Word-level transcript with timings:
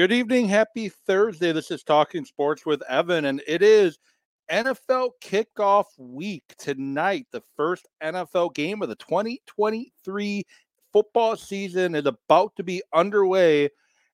Good 0.00 0.12
evening. 0.12 0.48
Happy 0.48 0.88
Thursday. 0.88 1.52
This 1.52 1.70
is 1.70 1.82
Talking 1.82 2.24
Sports 2.24 2.64
with 2.64 2.80
Evan, 2.88 3.26
and 3.26 3.42
it 3.46 3.60
is 3.60 3.98
NFL 4.50 5.10
kickoff 5.22 5.84
week 5.98 6.54
tonight. 6.56 7.26
The 7.32 7.42
first 7.54 7.86
NFL 8.02 8.54
game 8.54 8.80
of 8.80 8.88
the 8.88 8.94
2023 8.94 10.44
football 10.90 11.36
season 11.36 11.94
is 11.94 12.06
about 12.06 12.56
to 12.56 12.62
be 12.62 12.82
underway 12.94 13.68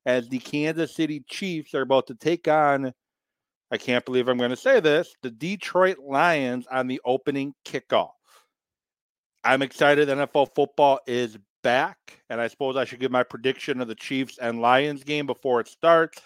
as 0.06 0.28
the 0.28 0.40
Kansas 0.40 0.92
City 0.92 1.22
Chiefs 1.30 1.72
are 1.72 1.82
about 1.82 2.08
to 2.08 2.16
take 2.16 2.48
on, 2.48 2.92
I 3.70 3.76
can't 3.76 4.04
believe 4.04 4.26
I'm 4.26 4.38
going 4.38 4.50
to 4.50 4.56
say 4.56 4.80
this, 4.80 5.14
the 5.22 5.30
Detroit 5.30 5.98
Lions 6.00 6.66
on 6.68 6.88
the 6.88 7.00
opening 7.04 7.54
kickoff. 7.64 8.10
I'm 9.44 9.62
excited. 9.62 10.08
NFL 10.08 10.48
football 10.52 10.98
is 11.06 11.38
back. 11.66 12.20
And 12.30 12.40
I 12.40 12.46
suppose 12.46 12.76
I 12.76 12.84
should 12.84 13.00
give 13.00 13.10
my 13.10 13.24
prediction 13.24 13.80
of 13.80 13.88
the 13.88 13.96
Chiefs 13.96 14.38
and 14.40 14.60
Lions 14.60 15.02
game 15.02 15.26
before 15.26 15.58
it 15.58 15.66
starts. 15.66 16.22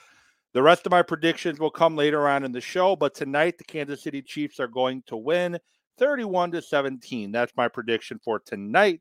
The 0.52 0.62
rest 0.62 0.84
of 0.84 0.92
my 0.92 1.00
predictions 1.00 1.58
will 1.58 1.70
come 1.70 1.96
later 1.96 2.28
on 2.28 2.44
in 2.44 2.52
the 2.52 2.60
show, 2.60 2.94
but 2.94 3.14
tonight 3.14 3.56
the 3.56 3.64
Kansas 3.64 4.02
City 4.02 4.20
Chiefs 4.20 4.60
are 4.60 4.68
going 4.68 5.02
to 5.06 5.16
win 5.16 5.58
31 5.96 6.50
to 6.50 6.60
17. 6.60 7.32
That's 7.32 7.54
my 7.56 7.68
prediction 7.68 8.20
for 8.22 8.38
tonight. 8.40 9.00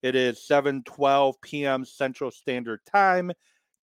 It 0.00 0.14
is 0.14 0.38
7:12 0.48 1.34
p.m. 1.42 1.84
Central 1.84 2.30
Standard 2.30 2.82
Time. 2.86 3.32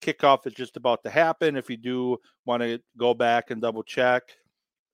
Kickoff 0.02 0.48
is 0.48 0.54
just 0.54 0.78
about 0.78 1.04
to 1.04 1.10
happen. 1.10 1.58
If 1.58 1.70
you 1.70 1.76
do 1.76 2.20
want 2.46 2.64
to 2.64 2.80
go 2.98 3.14
back 3.14 3.52
and 3.52 3.62
double 3.62 3.84
check, 3.84 4.24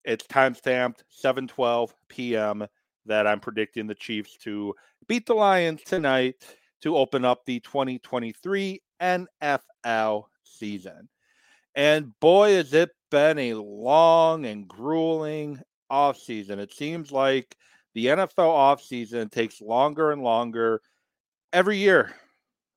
it's 0.03 0.25
time 0.25 0.55
stamped 0.55 1.03
7:12 1.23 1.91
p.m. 2.09 2.65
that 3.05 3.27
I'm 3.27 3.39
predicting 3.39 3.85
the 3.85 3.93
Chiefs 3.93 4.35
to 4.37 4.73
beat 5.07 5.27
the 5.27 5.35
Lions 5.35 5.83
tonight 5.83 6.43
to 6.83 6.97
open 6.97 7.25
up 7.25 7.45
the 7.45 7.59
2023 7.61 8.81
NFL 9.01 10.23
season. 10.43 11.09
And 11.75 12.17
boy, 12.19 12.53
has 12.53 12.73
it 12.73 12.91
been 13.09 13.39
a 13.39 13.53
long 13.55 14.45
and 14.45 14.67
grueling 14.67 15.59
offseason. 15.93 16.57
It 16.57 16.73
seems 16.73 17.11
like 17.11 17.55
the 17.93 18.07
NFL 18.07 18.37
offseason 18.37 19.31
takes 19.31 19.61
longer 19.61 20.11
and 20.11 20.23
longer 20.23 20.81
every 21.53 21.77
year. 21.77 22.13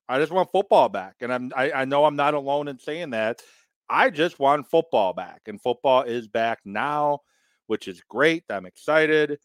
I 0.07 0.19
just 0.19 0.31
want 0.31 0.51
football 0.51 0.89
back. 0.89 1.15
And 1.21 1.33
I'm 1.33 1.51
I, 1.55 1.71
I 1.71 1.85
know 1.85 2.05
I'm 2.05 2.15
not 2.15 2.35
alone 2.35 2.67
in 2.67 2.79
saying 2.79 3.09
that. 3.09 3.41
I 3.89 4.09
just 4.09 4.39
want 4.39 4.69
football 4.69 5.13
back. 5.13 5.41
And 5.47 5.61
football 5.61 6.03
is 6.03 6.27
back 6.27 6.59
now, 6.63 7.21
which 7.65 7.87
is 7.87 8.01
great. 8.07 8.43
I'm 8.49 8.65
excited. 8.65 9.39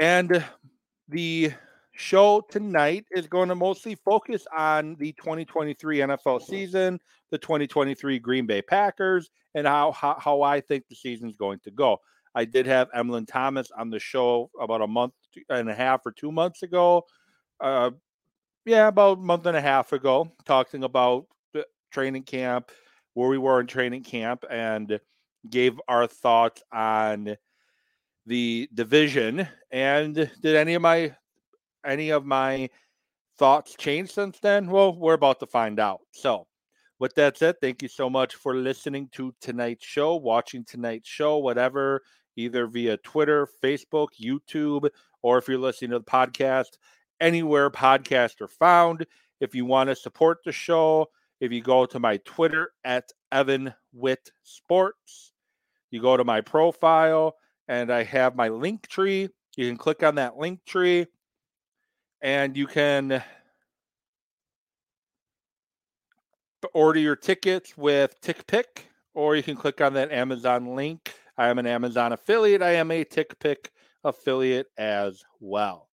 And 0.00 0.44
the 1.08 1.52
show 2.00 2.40
tonight 2.50 3.04
is 3.10 3.26
going 3.26 3.50
to 3.50 3.54
mostly 3.54 3.94
focus 3.94 4.46
on 4.56 4.96
the 4.96 5.12
2023 5.12 5.98
NFL 5.98 6.42
season, 6.42 6.98
the 7.30 7.38
2023 7.38 8.18
Green 8.18 8.46
Bay 8.46 8.62
Packers, 8.62 9.30
and 9.54 9.66
how, 9.66 9.92
how, 9.92 10.16
how 10.18 10.42
I 10.42 10.60
think 10.60 10.84
the 10.88 10.96
season 10.96 11.28
is 11.28 11.36
going 11.36 11.60
to 11.60 11.70
go. 11.70 11.98
I 12.34 12.46
did 12.46 12.66
have 12.66 12.88
Emlyn 12.94 13.26
Thomas 13.26 13.70
on 13.76 13.90
the 13.90 13.98
show 13.98 14.50
about 14.58 14.80
a 14.80 14.86
month 14.86 15.12
and 15.50 15.68
a 15.68 15.74
half 15.74 16.06
or 16.06 16.12
two 16.12 16.32
months 16.32 16.62
ago. 16.62 17.04
Uh, 17.60 17.90
yeah, 18.64 18.88
about 18.88 19.18
a 19.18 19.20
month 19.20 19.46
and 19.46 19.56
a 19.56 19.60
half 19.60 19.92
ago, 19.92 20.32
talking 20.46 20.84
about 20.84 21.26
the 21.52 21.66
training 21.92 22.22
camp, 22.22 22.70
where 23.14 23.28
we 23.28 23.38
were 23.38 23.60
in 23.60 23.66
training 23.66 24.04
camp, 24.04 24.44
and 24.50 24.98
gave 25.48 25.78
our 25.86 26.06
thoughts 26.06 26.62
on 26.72 27.36
the 28.26 28.68
division. 28.72 29.46
And 29.70 30.14
did 30.14 30.56
any 30.56 30.74
of 30.74 30.82
my 30.82 31.14
any 31.84 32.10
of 32.10 32.24
my 32.24 32.70
thoughts 33.38 33.74
changed 33.78 34.12
since 34.12 34.38
then? 34.40 34.70
Well, 34.70 34.96
we're 34.96 35.14
about 35.14 35.40
to 35.40 35.46
find 35.46 35.80
out. 35.80 36.00
So, 36.12 36.46
with 36.98 37.14
that 37.14 37.38
said, 37.38 37.56
thank 37.60 37.82
you 37.82 37.88
so 37.88 38.10
much 38.10 38.34
for 38.34 38.54
listening 38.54 39.08
to 39.12 39.34
tonight's 39.40 39.86
show, 39.86 40.16
watching 40.16 40.64
tonight's 40.64 41.08
show, 41.08 41.38
whatever, 41.38 42.02
either 42.36 42.66
via 42.66 42.98
Twitter, 42.98 43.48
Facebook, 43.62 44.08
YouTube, 44.22 44.88
or 45.22 45.38
if 45.38 45.48
you're 45.48 45.58
listening 45.58 45.92
to 45.92 45.98
the 45.98 46.04
podcast, 46.04 46.76
anywhere 47.20 47.70
podcasts 47.70 48.40
are 48.40 48.48
found. 48.48 49.06
If 49.40 49.54
you 49.54 49.64
want 49.64 49.88
to 49.88 49.96
support 49.96 50.38
the 50.44 50.52
show, 50.52 51.06
if 51.40 51.52
you 51.52 51.62
go 51.62 51.86
to 51.86 51.98
my 51.98 52.18
Twitter 52.18 52.72
at 52.84 53.10
Evan 53.32 53.72
Witt 53.94 54.30
Sports, 54.42 55.32
you 55.90 56.02
go 56.02 56.16
to 56.16 56.24
my 56.24 56.42
profile 56.42 57.34
and 57.68 57.90
I 57.90 58.02
have 58.04 58.36
my 58.36 58.48
link 58.48 58.86
tree. 58.88 59.28
You 59.56 59.66
can 59.68 59.78
click 59.78 60.02
on 60.02 60.16
that 60.16 60.36
link 60.36 60.60
tree 60.66 61.06
and 62.22 62.56
you 62.56 62.66
can 62.66 63.22
order 66.74 67.00
your 67.00 67.16
tickets 67.16 67.76
with 67.76 68.20
TickPick, 68.20 68.84
or 69.14 69.36
you 69.36 69.42
can 69.42 69.56
click 69.56 69.80
on 69.80 69.94
that 69.94 70.12
Amazon 70.12 70.74
link. 70.74 71.14
I 71.36 71.48
am 71.48 71.58
an 71.58 71.66
Amazon 71.66 72.12
affiliate. 72.12 72.62
I 72.62 72.72
am 72.72 72.90
a 72.90 73.04
TickPick 73.04 73.68
affiliate 74.04 74.66
as 74.76 75.24
well. 75.40 75.88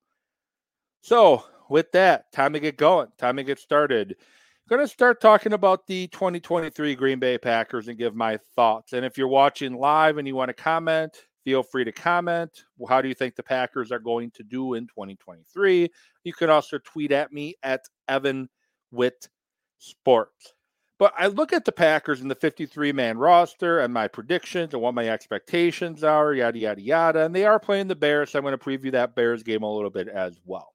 So, 1.01 1.43
with 1.69 1.91
that, 1.93 2.31
time 2.31 2.53
to 2.53 2.59
get 2.59 2.77
going. 2.77 3.07
Time 3.17 3.37
to 3.37 3.43
get 3.43 3.59
started. 3.59 4.15
I'm 4.19 4.77
going 4.77 4.85
to 4.85 4.93
start 4.93 5.21
talking 5.21 5.53
about 5.53 5.87
the 5.87 6.07
2023 6.07 6.95
Green 6.95 7.19
Bay 7.19 7.37
Packers 7.37 7.87
and 7.87 7.97
give 7.97 8.15
my 8.15 8.37
thoughts. 8.55 8.91
And 8.91 9.05
if 9.05 9.17
you're 9.17 9.29
watching 9.29 9.77
live 9.77 10.17
and 10.17 10.27
you 10.27 10.35
want 10.35 10.49
to 10.49 10.53
comment, 10.53 11.15
Feel 11.47 11.63
free 11.63 11.85
to 11.85 11.93
comment. 11.93 12.65
How 12.89 13.01
do 13.01 13.07
you 13.07 13.13
think 13.13 13.37
the 13.37 13.41
Packers 13.41 13.89
are 13.93 13.99
going 13.99 14.31
to 14.31 14.43
do 14.43 14.73
in 14.73 14.85
2023? 14.85 15.89
You 16.25 16.33
can 16.33 16.49
also 16.49 16.77
tweet 16.79 17.13
at 17.13 17.31
me 17.31 17.55
at 17.63 17.85
Evan 18.09 18.49
Witt 18.91 19.29
Sports. 19.77 20.55
But 20.99 21.13
I 21.17 21.27
look 21.27 21.53
at 21.53 21.63
the 21.63 21.71
Packers 21.71 22.19
in 22.19 22.27
the 22.27 22.35
53 22.35 22.91
man 22.91 23.17
roster 23.17 23.79
and 23.79 23.93
my 23.93 24.09
predictions 24.09 24.73
and 24.73 24.83
what 24.83 24.93
my 24.93 25.07
expectations 25.07 26.03
are, 26.03 26.33
yada, 26.33 26.59
yada, 26.59 26.81
yada. 26.81 27.23
And 27.23 27.33
they 27.33 27.45
are 27.45 27.61
playing 27.61 27.87
the 27.87 27.95
Bears. 27.95 28.31
So 28.31 28.39
I'm 28.39 28.43
going 28.43 28.51
to 28.51 28.57
preview 28.57 28.91
that 28.91 29.15
Bears 29.15 29.41
game 29.41 29.63
a 29.63 29.73
little 29.73 29.89
bit 29.89 30.09
as 30.09 30.41
well. 30.43 30.73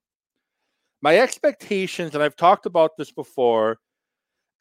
My 1.03 1.19
expectations, 1.19 2.15
and 2.15 2.23
I've 2.23 2.35
talked 2.35 2.65
about 2.65 2.97
this 2.97 3.11
before, 3.11 3.77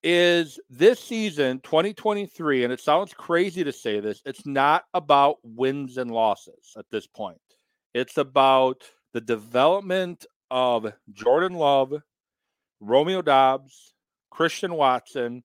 is 0.03 0.59
this 0.69 0.99
season 0.99 1.61
2023 1.61 2.65
and 2.65 2.73
it 2.73 2.81
sounds 2.81 3.15
crazy 3.15 3.63
to 3.63 3.73
say 3.73 4.01
this 4.01 4.21
it's 4.25 4.45
not 4.45 4.85
about 4.95 5.37
wins 5.45 5.97
and 5.97 6.11
losses 6.11 6.75
at 6.77 6.87
this 6.91 7.07
point. 7.07 7.39
It's 7.95 8.19
about 8.19 8.83
the 9.13 9.21
development 9.21 10.27
of 10.51 10.93
jordan 11.13 11.55
love 11.55 11.95
romeo 12.81 13.23
doubs 13.23 13.95
christian 14.31 14.75
watson 14.75 15.43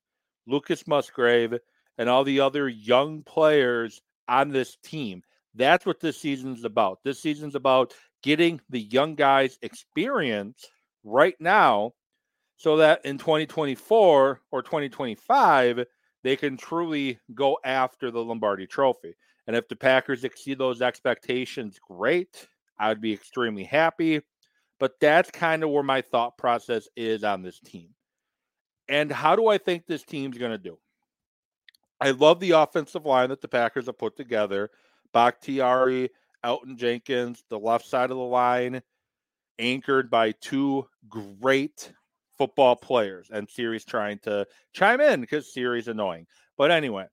lucas 0.48 0.86
musgrave 0.88 1.54
and 1.98 2.10
all 2.10 2.24
the 2.24 2.40
other 2.40 2.68
young 2.70 3.24
players 3.24 4.02
on 4.28 4.50
this 4.50 4.78
team. 4.84 5.24
That's 5.56 5.86
what 5.86 6.00
this 6.00 6.18
season's 6.18 6.64
about. 6.64 7.00
This 7.04 7.20
season's 7.20 7.56
about 7.56 7.94
getting 8.24 8.60
the 8.70 8.82
young 8.82 9.16
guys 9.16 9.58
experience 9.62 10.66
right 11.04 11.36
now 11.40 11.94
so 12.58 12.78
that 12.78 13.06
in 13.06 13.18
2024 13.18 14.42
or 14.52 14.62
2025 14.62 15.86
they 16.24 16.36
can 16.36 16.58
truly 16.58 17.20
go 17.34 17.58
after 17.64 18.12
the 18.12 18.24
Lombardi 18.24 18.68
trophy. 18.68 19.16
And 19.46 19.56
if 19.56 19.70
the 19.70 19.76
Packers 19.76 20.26
exceed 20.26 20.58
those 20.58 20.82
expectations, 20.82 21.80
great. 21.80 22.48
I 22.78 22.90
would 22.90 23.00
be 23.00 23.14
extremely 23.14 23.64
happy. 23.64 24.22
But 24.80 25.00
that's 25.00 25.32
kind 25.32 25.64
of 25.64 25.70
where 25.70 25.84
my 25.84 26.02
thought 26.02 26.38
process 26.38 26.88
is 26.96 27.24
on 27.24 27.42
this 27.42 27.60
team. 27.60 27.90
And 28.90 29.12
how 29.12 29.36
do 29.36 29.48
I 29.48 29.58
think 29.58 29.86
this 29.86 30.04
team's 30.04 30.38
going 30.38 30.52
to 30.52 30.58
do? 30.58 30.78
I 32.00 32.12
love 32.12 32.40
the 32.40 32.52
offensive 32.52 33.06
line 33.06 33.30
that 33.30 33.42
the 33.42 33.48
Packers 33.48 33.88
have 33.88 33.98
put 33.98 34.16
together. 34.16 34.70
Bakhtiari, 35.14 36.10
Elgton 36.44 36.78
Jenkins, 36.78 37.44
the 37.50 37.58
left 37.58 37.88
side 37.88 38.12
of 38.12 38.18
the 38.18 38.24
line, 38.24 38.82
anchored 39.58 40.12
by 40.12 40.32
two 40.34 40.88
great 41.10 41.92
football 42.38 42.76
players, 42.76 43.30
and 43.32 43.50
Siri's 43.50 43.86
trying 43.86 44.20
to 44.20 44.46
chime 44.74 45.02
in 45.02 45.22
because 45.22 45.54
Siri's 45.54 45.88
annoying. 45.88 46.28
But 46.58 46.72
anyway, 46.72 47.06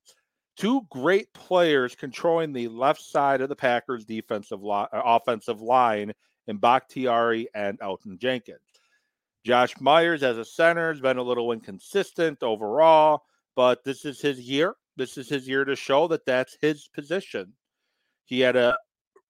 two 0.57 0.83
great 0.91 1.33
players 1.35 1.95
controlling 1.95 2.53
the 2.53 2.69
left 2.69 3.01
side 3.01 3.41
of 3.41 3.49
the 3.49 3.57
Packers' 3.57 4.05
defensive 4.05 4.63
line, 4.63 4.89
uh, 4.93 5.03
offensive 5.05 5.61
line 5.61 6.13
in 6.47 6.59
Bakhtiari 6.59 7.49
and 7.55 7.79
Elgton 7.81 8.19
Jenkins. 8.19 8.61
Josh 9.45 9.75
Myers 9.81 10.23
as 10.23 10.39
a 10.39 10.45
center 10.45 10.91
has 10.91 11.01
been 11.01 11.19
a 11.19 11.23
little 11.23 11.53
inconsistent 11.53 12.43
overall, 12.43 13.23
but 13.55 13.85
this 13.85 14.05
is 14.05 14.21
his 14.21 14.41
year. 14.41 14.75
This 14.97 15.19
is 15.19 15.29
his 15.29 15.47
year 15.47 15.65
to 15.65 15.77
show 15.77 16.09
that 16.09 16.25
that's 16.25 16.57
his 16.61 16.89
position. 16.89 17.53
He 18.25 18.41
had 18.41 18.57
a 18.57 18.77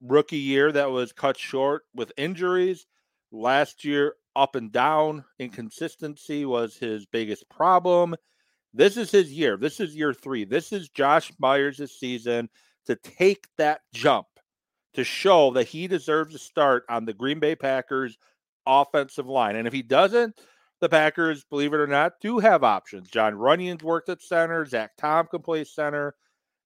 rookie 0.01 0.37
year 0.37 0.71
that 0.71 0.91
was 0.91 1.13
cut 1.13 1.37
short 1.37 1.83
with 1.95 2.13
injuries. 2.17 2.87
Last 3.33 3.85
year, 3.85 4.15
up 4.37 4.57
and 4.57 4.73
down. 4.73 5.25
Inconsistency 5.39 6.45
was 6.45 6.77
his 6.77 7.07
biggest 7.07 7.49
problem. 7.49 8.15
This 8.73 8.97
is 8.97 9.11
his 9.11 9.33
year. 9.33 9.57
This 9.57 9.81
is 9.81 9.95
year 9.95 10.13
three. 10.13 10.45
This 10.45 10.73
is 10.73 10.89
Josh 10.89 11.33
Myers' 11.39 11.99
season 11.99 12.49
to 12.87 12.97
take 12.97 13.47
that 13.57 13.81
jump 13.93 14.27
to 14.95 15.05
show 15.05 15.51
that 15.53 15.69
he 15.69 15.87
deserves 15.87 16.35
a 16.35 16.39
start 16.39 16.85
on 16.89 17.05
the 17.05 17.13
Green 17.13 17.39
Bay 17.39 17.55
Packers 17.55 18.17
offensive 18.67 19.27
line. 19.27 19.57
And 19.57 19.67
if 19.67 19.73
he 19.73 19.83
doesn't, 19.83 20.39
the 20.81 20.89
Packers, 20.89 21.45
believe 21.45 21.73
it 21.73 21.81
or 21.81 21.87
not, 21.87 22.21
do 22.21 22.39
have 22.39 22.65
options. 22.65 23.09
John 23.09 23.35
Runyan's 23.35 23.83
worked 23.83 24.09
at 24.09 24.23
center. 24.23 24.65
Zach 24.65 24.93
Tom 24.97 25.27
can 25.31 25.43
play 25.43 25.65
center. 25.65 26.15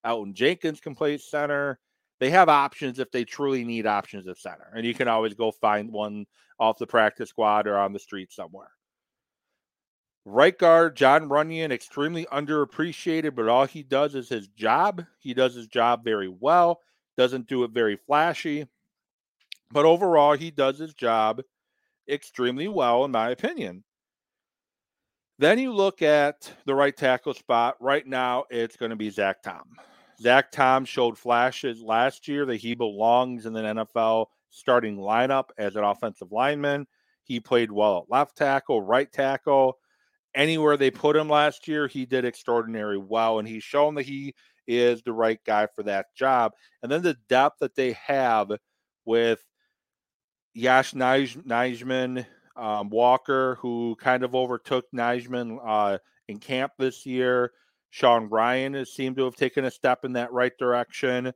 Elgton 0.05 0.33
Jenkins 0.33 0.79
can 0.79 0.95
play 0.95 1.17
center. 1.17 1.79
They 2.19 2.29
have 2.31 2.49
options 2.49 2.99
if 2.99 3.11
they 3.11 3.23
truly 3.23 3.63
need 3.63 3.85
options 3.85 4.27
at 4.27 4.37
center. 4.37 4.71
And 4.75 4.85
you 4.85 4.93
can 4.93 5.07
always 5.07 5.33
go 5.33 5.51
find 5.51 5.91
one 5.91 6.25
off 6.59 6.77
the 6.77 6.87
practice 6.87 7.29
squad 7.29 7.67
or 7.67 7.77
on 7.77 7.93
the 7.93 7.99
street 7.99 8.31
somewhere. 8.31 8.71
Right 10.25 10.57
guard, 10.57 10.97
John 10.97 11.29
Runyan, 11.29 11.71
extremely 11.71 12.25
underappreciated, 12.25 13.35
but 13.35 13.47
all 13.47 13.65
he 13.65 13.83
does 13.83 14.15
is 14.15 14.27
his 14.27 14.47
job. 14.49 15.05
He 15.19 15.33
does 15.33 15.55
his 15.55 15.67
job 15.67 16.03
very 16.03 16.27
well, 16.27 16.81
doesn't 17.17 17.47
do 17.47 17.63
it 17.63 17.71
very 17.71 17.95
flashy. 17.95 18.67
But 19.71 19.85
overall, 19.85 20.33
he 20.33 20.51
does 20.51 20.77
his 20.77 20.93
job 20.93 21.41
extremely 22.09 22.67
well, 22.67 23.05
in 23.05 23.11
my 23.11 23.29
opinion. 23.29 23.83
Then 25.37 25.57
you 25.57 25.71
look 25.71 26.01
at 26.01 26.51
the 26.65 26.75
right 26.75 26.95
tackle 26.95 27.33
spot. 27.33 27.77
Right 27.79 28.05
now, 28.05 28.43
it's 28.49 28.75
going 28.75 28.89
to 28.89 28.97
be 28.97 29.09
Zach 29.09 29.41
Tom. 29.41 29.63
Zach 30.21 30.51
Tom 30.51 30.85
showed 30.85 31.17
flashes 31.17 31.81
last 31.81 32.27
year 32.27 32.45
that 32.45 32.57
he 32.57 32.75
belongs 32.75 33.45
in 33.45 33.53
the 33.53 33.61
NFL 33.61 34.27
starting 34.49 34.97
lineup 34.97 35.45
as 35.57 35.75
an 35.75 35.83
offensive 35.83 36.31
lineman. 36.31 36.87
He 37.23 37.39
played 37.39 37.71
well 37.71 37.99
at 37.99 38.11
left 38.11 38.35
tackle, 38.35 38.81
right 38.81 39.11
tackle. 39.11 39.77
Anywhere 40.35 40.77
they 40.77 40.91
put 40.91 41.15
him 41.15 41.29
last 41.29 41.67
year, 41.67 41.87
he 41.87 42.05
did 42.05 42.25
extraordinary 42.25 42.97
well, 42.97 43.39
and 43.39 43.47
he's 43.47 43.63
shown 43.63 43.95
that 43.95 44.05
he 44.05 44.33
is 44.67 45.01
the 45.01 45.13
right 45.13 45.39
guy 45.45 45.67
for 45.75 45.83
that 45.83 46.07
job. 46.15 46.53
And 46.83 46.91
then 46.91 47.01
the 47.01 47.17
depth 47.27 47.59
that 47.59 47.75
they 47.75 47.93
have 47.93 48.51
with 49.05 49.43
Yosh 50.53 50.93
Nijman, 50.93 52.25
um, 52.55 52.89
Walker, 52.89 53.55
who 53.61 53.95
kind 53.99 54.23
of 54.23 54.35
overtook 54.35 54.85
Nijman 54.93 55.59
uh, 55.65 55.97
in 56.27 56.39
camp 56.39 56.73
this 56.77 57.05
year. 57.05 57.51
Sean 57.89 58.29
Rhyan 58.29 58.75
has 58.75 58.91
seemed 58.91 59.17
to 59.17 59.25
have 59.25 59.35
taken 59.35 59.65
a 59.65 59.71
step 59.71 60.05
in 60.05 60.13
that 60.13 60.31
right 60.31 60.55
direction. 60.57 61.27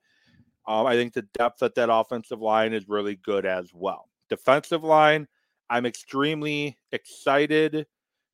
Um, 0.67 0.85
I 0.85 0.93
think 0.95 1.13
the 1.13 1.23
depth 1.33 1.63
at 1.63 1.75
that 1.75 1.91
offensive 1.91 2.41
line 2.41 2.73
is 2.73 2.87
really 2.87 3.15
good 3.15 3.45
as 3.45 3.71
well. 3.73 4.09
Defensive 4.29 4.83
line, 4.83 5.27
I'm 5.69 5.85
extremely 5.85 6.77
excited 6.91 7.85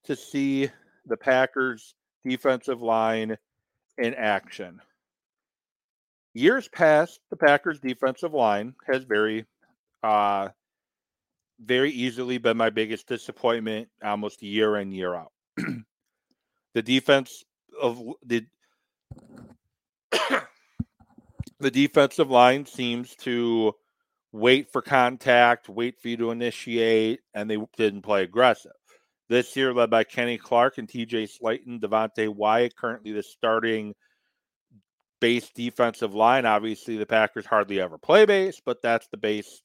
to 0.03 0.15
see 0.15 0.69
the 1.05 1.17
Packers 1.17 1.95
defensive 2.25 2.81
line 2.81 3.37
in 3.97 4.13
action. 4.13 4.81
Years 6.33 6.67
past, 6.67 7.19
the 7.29 7.37
Packers 7.37 7.79
defensive 7.79 8.33
line 8.33 8.75
has 8.87 9.03
very 9.03 9.45
uh, 10.03 10.49
very 11.59 11.91
easily 11.91 12.37
been 12.37 12.55
my 12.55 12.69
biggest 12.69 13.07
disappointment 13.07 13.89
almost 14.03 14.41
year 14.41 14.77
in 14.77 14.91
year 14.91 15.15
out. 15.15 15.31
the 16.73 16.81
defense 16.81 17.43
of 17.81 18.01
the 18.25 18.45
the 21.59 21.71
defensive 21.71 22.29
line 22.29 22.65
seems 22.65 23.15
to 23.17 23.73
wait 24.31 24.71
for 24.71 24.81
contact, 24.81 25.69
wait 25.69 25.99
for 25.99 26.07
you 26.09 26.17
to 26.17 26.31
initiate, 26.31 27.21
and 27.33 27.49
they 27.49 27.57
didn't 27.77 28.01
play 28.01 28.23
aggressive. 28.23 28.71
This 29.27 29.55
year, 29.55 29.73
led 29.73 29.89
by 29.89 30.03
Kenny 30.03 30.37
Clark 30.37 30.77
and 30.77 30.87
TJ 30.87 31.29
Slaton, 31.29 31.79
Devonte 31.79 32.29
Wyatt, 32.29 32.75
currently 32.75 33.11
the 33.11 33.23
starting 33.23 33.93
base 35.19 35.49
defensive 35.53 36.15
line. 36.15 36.45
Obviously, 36.45 36.97
the 36.97 37.05
Packers 37.05 37.45
hardly 37.45 37.79
ever 37.79 37.97
play 37.97 38.25
base, 38.25 38.61
but 38.65 38.81
that's 38.81 39.07
the 39.07 39.17
base 39.17 39.61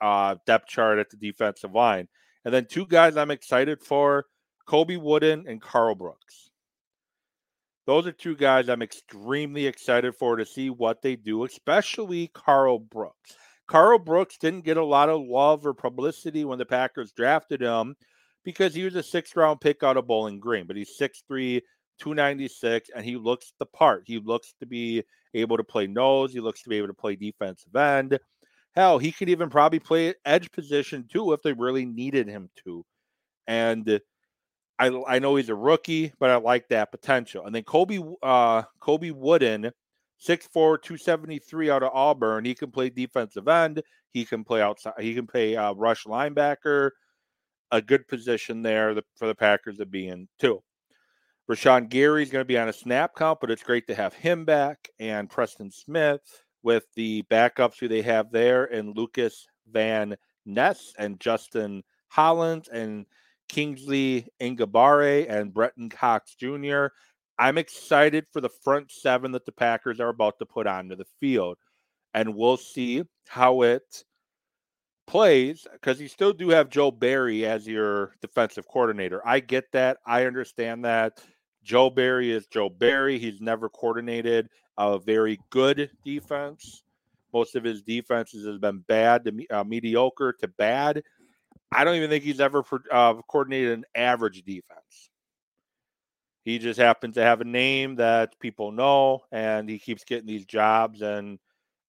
uh, 0.00 0.36
depth 0.46 0.68
chart 0.68 0.98
at 0.98 1.10
the 1.10 1.16
defensive 1.16 1.72
line. 1.72 2.08
And 2.44 2.52
then 2.52 2.66
two 2.66 2.86
guys 2.86 3.16
I'm 3.16 3.30
excited 3.30 3.82
for 3.82 4.26
Kobe 4.66 4.96
Wooden 4.96 5.44
and 5.46 5.60
Karl 5.60 5.94
Brooks. 5.94 6.50
Those 7.86 8.06
are 8.06 8.12
two 8.12 8.36
guys 8.36 8.68
I'm 8.68 8.82
extremely 8.82 9.66
excited 9.66 10.14
for 10.14 10.36
to 10.36 10.46
see 10.46 10.70
what 10.70 11.02
they 11.02 11.16
do, 11.16 11.44
especially 11.44 12.30
Karl 12.32 12.78
Brooks. 12.78 13.36
Karl 13.66 13.98
Brooks 13.98 14.38
didn't 14.38 14.64
get 14.64 14.76
a 14.76 14.84
lot 14.84 15.08
of 15.08 15.22
love 15.22 15.66
or 15.66 15.74
publicity 15.74 16.44
when 16.44 16.58
the 16.58 16.66
Packers 16.66 17.12
drafted 17.12 17.60
him 17.60 17.96
because 18.44 18.74
he 18.74 18.84
was 18.84 18.94
a 18.94 19.02
sixth 19.02 19.34
round 19.34 19.60
pick 19.60 19.82
out 19.82 19.96
of 19.96 20.06
Bowling 20.06 20.38
Green, 20.38 20.66
but 20.66 20.76
he's 20.76 20.96
6'3, 20.98 21.60
296, 21.98 22.90
and 22.94 23.04
he 23.04 23.16
looks 23.16 23.52
the 23.58 23.66
part. 23.66 24.04
He 24.06 24.18
looks 24.18 24.54
to 24.60 24.66
be 24.66 25.02
able 25.34 25.56
to 25.56 25.64
play 25.64 25.86
nose, 25.86 26.32
he 26.32 26.40
looks 26.40 26.62
to 26.62 26.68
be 26.68 26.76
able 26.76 26.88
to 26.88 26.94
play 26.94 27.16
defensive 27.16 27.74
end. 27.74 28.18
Hell, 28.74 28.98
he 28.98 29.12
could 29.12 29.28
even 29.28 29.50
probably 29.50 29.80
play 29.80 30.14
edge 30.24 30.50
position 30.50 31.06
too 31.10 31.32
if 31.32 31.42
they 31.42 31.52
really 31.52 31.84
needed 31.84 32.28
him 32.28 32.48
to. 32.64 32.84
And 33.46 34.00
I 34.82 35.16
I 35.16 35.18
know 35.20 35.36
he's 35.36 35.48
a 35.48 35.54
rookie, 35.54 36.12
but 36.18 36.30
I 36.30 36.36
like 36.36 36.68
that 36.68 36.90
potential. 36.90 37.46
And 37.46 37.54
then 37.54 37.62
Kobe 37.62 38.00
uh 38.22 38.62
Colby 38.80 39.12
Wooden, 39.12 39.70
6'4, 40.28 40.82
273 40.82 41.70
out 41.70 41.84
of 41.84 41.92
Auburn. 41.94 42.44
He 42.44 42.54
can 42.54 42.70
play 42.70 42.90
defensive 42.90 43.46
end. 43.46 43.82
He 44.10 44.24
can 44.24 44.42
play 44.44 44.60
outside. 44.60 44.94
He 44.98 45.14
can 45.14 45.26
play 45.26 45.56
uh, 45.56 45.72
rush 45.74 46.04
linebacker. 46.04 46.90
A 47.70 47.80
good 47.80 48.06
position 48.08 48.62
there 48.62 48.94
for 49.16 49.26
the 49.28 49.34
Packers 49.34 49.78
to 49.78 49.86
be 49.86 50.08
in 50.08 50.28
too. 50.38 50.62
Rashan 51.50 51.88
Gary 51.88 52.22
is 52.22 52.30
going 52.30 52.42
to 52.42 52.46
be 52.46 52.58
on 52.58 52.68
a 52.68 52.72
snap 52.72 53.14
count, 53.16 53.38
but 53.40 53.50
it's 53.50 53.62
great 53.62 53.86
to 53.86 53.94
have 53.94 54.14
him 54.14 54.44
back. 54.44 54.88
And 54.98 55.30
Preston 55.30 55.70
Smith 55.70 56.20
with 56.62 56.84
the 56.96 57.22
backups 57.30 57.78
who 57.78 57.88
they 57.88 58.02
have 58.02 58.30
there, 58.32 58.64
and 58.66 58.96
Lucas 58.96 59.46
Van 59.70 60.16
Ness 60.44 60.92
and 60.98 61.20
Justin 61.20 61.82
Hollins 62.08 62.68
and 62.68 63.06
Kingsley 63.52 64.26
Enagbare 64.40 65.26
and 65.28 65.52
Brenton 65.52 65.90
Cox 65.90 66.34
Jr. 66.34 66.86
I'm 67.38 67.58
excited 67.58 68.24
for 68.32 68.40
the 68.40 68.48
front 68.48 68.90
seven 68.90 69.30
that 69.32 69.44
the 69.44 69.52
Packers 69.52 70.00
are 70.00 70.08
about 70.08 70.38
to 70.38 70.46
put 70.46 70.66
onto 70.66 70.96
the 70.96 71.04
field. 71.20 71.58
And 72.14 72.34
we'll 72.34 72.56
see 72.56 73.02
how 73.28 73.60
it 73.60 74.04
plays 75.06 75.66
because 75.70 76.00
you 76.00 76.08
still 76.08 76.32
do 76.32 76.48
have 76.48 76.70
Joe 76.70 76.90
Barry 76.90 77.44
as 77.44 77.66
your 77.66 78.14
defensive 78.22 78.66
coordinator. 78.66 79.20
I 79.26 79.40
get 79.40 79.70
that. 79.72 79.98
I 80.06 80.24
understand 80.24 80.86
that. 80.86 81.22
Joe 81.62 81.90
Barry 81.90 82.32
is 82.32 82.46
Joe 82.46 82.70
Barry. 82.70 83.18
He's 83.18 83.42
never 83.42 83.68
coordinated 83.68 84.48
a 84.78 84.98
very 84.98 85.38
good 85.50 85.90
defense. 86.06 86.82
Most 87.34 87.54
of 87.54 87.64
his 87.64 87.82
defenses 87.82 88.46
has 88.46 88.58
been 88.58 88.78
bad 88.88 89.24
to 89.24 89.46
uh, 89.50 89.64
mediocre 89.64 90.32
to 90.40 90.48
bad. 90.48 91.02
I 91.72 91.84
don't 91.84 91.96
even 91.96 92.10
think 92.10 92.24
he's 92.24 92.40
ever 92.40 92.64
uh, 92.90 93.14
coordinated 93.28 93.72
an 93.72 93.84
average 93.94 94.42
defense. 94.42 95.10
He 96.44 96.58
just 96.58 96.78
happens 96.78 97.14
to 97.14 97.22
have 97.22 97.40
a 97.40 97.44
name 97.44 97.96
that 97.96 98.38
people 98.40 98.72
know, 98.72 99.20
and 99.30 99.68
he 99.68 99.78
keeps 99.78 100.04
getting 100.04 100.26
these 100.26 100.44
jobs, 100.44 101.00
and 101.00 101.38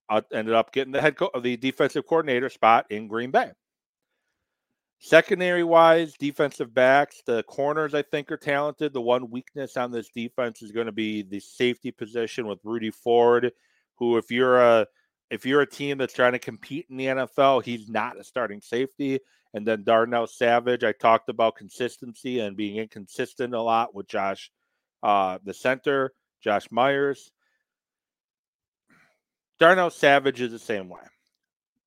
uh, 0.09 0.21
ended 0.31 0.53
up 0.53 0.71
getting 0.71 0.93
the 0.93 1.01
head 1.01 1.17
co- 1.17 1.31
the 1.41 1.57
defensive 1.57 2.05
coordinator 2.05 2.49
spot 2.49 2.85
in 2.89 3.07
Green 3.07 3.31
Bay. 3.31 3.51
Secondary 4.99 5.63
wise, 5.65 6.13
defensive 6.13 6.73
backs, 6.73 7.21
the 7.25 7.43
corners 7.43 7.93
I 7.93 8.03
think 8.03 8.31
are 8.31 8.37
talented. 8.37 8.93
The 8.93 9.01
one 9.01 9.29
weakness 9.29 9.75
on 9.75 9.91
this 9.91 10.09
defense 10.15 10.61
is 10.61 10.71
going 10.71 10.85
to 10.85 10.93
be 10.93 11.23
the 11.23 11.41
safety 11.41 11.91
position 11.91 12.47
with 12.47 12.59
Rudy 12.63 12.91
Ford, 12.91 13.51
who 13.95 14.17
if 14.17 14.31
you're 14.31 14.61
a 14.61 14.87
if 15.33 15.47
you're 15.47 15.61
a 15.61 15.67
team 15.67 15.97
that's 15.97 16.13
trying 16.13 16.33
to 16.33 16.39
compete 16.39 16.85
in 16.91 16.97
the 16.97 17.07
NFL, 17.07 17.63
he's 17.63 17.89
not 17.89 18.19
a 18.19 18.23
starting 18.23 18.61
safety. 18.61 19.19
And 19.55 19.65
then 19.65 19.83
Darnell 19.83 20.27
Savage, 20.27 20.83
I 20.83 20.91
talked 20.91 21.27
about 21.27 21.55
consistency 21.55 22.39
and 22.39 22.55
being 22.55 22.77
inconsistent 22.77 23.55
a 23.55 23.61
lot 23.61 23.95
with 23.95 24.07
Josh, 24.07 24.51
uh, 25.01 25.39
the 25.43 25.55
center, 25.55 26.13
Josh 26.39 26.67
Myers. 26.69 27.31
Darnell 29.59 29.89
Savage 29.89 30.39
is 30.39 30.51
the 30.51 30.59
same 30.59 30.87
way. 30.87 31.01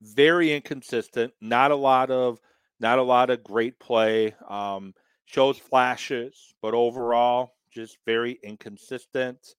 Very 0.02 0.52
inconsistent, 0.52 1.32
not 1.40 1.70
a 1.70 1.76
lot 1.76 2.10
of 2.10 2.40
not 2.80 2.98
a 2.98 3.02
lot 3.02 3.30
of 3.30 3.44
great 3.44 3.78
play. 3.78 4.34
Um, 4.48 4.92
shows 5.24 5.56
flashes, 5.56 6.52
but 6.60 6.74
overall, 6.74 7.52
just 7.70 7.96
very 8.06 8.40
inconsistent 8.42 9.54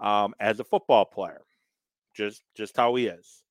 um, 0.00 0.34
as 0.40 0.58
a 0.58 0.64
football 0.64 1.04
player. 1.04 1.42
Just 2.16 2.42
just 2.56 2.76
how 2.76 2.94
he 2.94 3.06
is. 3.06 3.42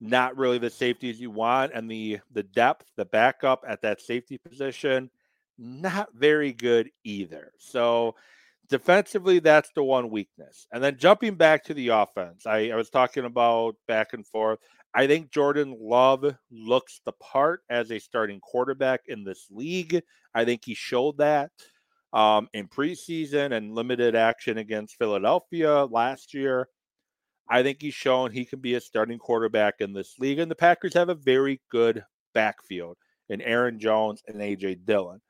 Not 0.00 0.36
really 0.36 0.58
the 0.58 0.70
safeties 0.70 1.20
you 1.20 1.30
want, 1.30 1.72
and 1.74 1.90
the 1.90 2.20
the 2.32 2.42
depth, 2.42 2.86
the 2.96 3.04
backup 3.04 3.64
at 3.66 3.82
that 3.82 4.00
safety 4.00 4.38
position, 4.38 5.10
not 5.58 6.08
very 6.14 6.52
good 6.52 6.90
either. 7.04 7.52
So 7.58 8.14
defensively, 8.68 9.38
that's 9.38 9.70
the 9.74 9.84
one 9.84 10.10
weakness. 10.10 10.66
And 10.72 10.82
then 10.82 10.98
jumping 10.98 11.34
back 11.34 11.64
to 11.64 11.74
the 11.74 11.88
offense, 11.88 12.46
I, 12.46 12.70
I 12.70 12.76
was 12.76 12.90
talking 12.90 13.24
about 13.24 13.76
back 13.88 14.12
and 14.12 14.26
forth. 14.26 14.58
I 14.94 15.06
think 15.06 15.32
Jordan 15.32 15.76
Love 15.80 16.36
looks 16.50 17.00
the 17.04 17.12
part 17.12 17.62
as 17.68 17.90
a 17.90 17.98
starting 17.98 18.40
quarterback 18.40 19.02
in 19.08 19.24
this 19.24 19.48
league. 19.50 20.02
I 20.34 20.44
think 20.44 20.62
he 20.64 20.74
showed 20.74 21.18
that 21.18 21.50
um, 22.12 22.48
in 22.52 22.68
preseason 22.68 23.52
and 23.52 23.74
limited 23.74 24.14
action 24.14 24.58
against 24.58 24.96
Philadelphia 24.96 25.84
last 25.86 26.32
year. 26.32 26.68
I 27.48 27.62
think 27.62 27.80
he's 27.80 27.94
shown 27.94 28.30
he 28.30 28.44
can 28.44 28.60
be 28.60 28.74
a 28.74 28.80
starting 28.80 29.18
quarterback 29.18 29.74
in 29.80 29.92
this 29.92 30.18
league. 30.18 30.38
And 30.38 30.50
the 30.50 30.56
Packers 30.56 30.94
have 30.94 31.08
a 31.08 31.14
very 31.14 31.60
good 31.70 32.04
backfield 32.32 32.96
in 33.28 33.40
Aaron 33.42 33.78
Jones 33.78 34.22
and 34.26 34.40
AJ 34.40 34.84
Dillon. 34.84 35.20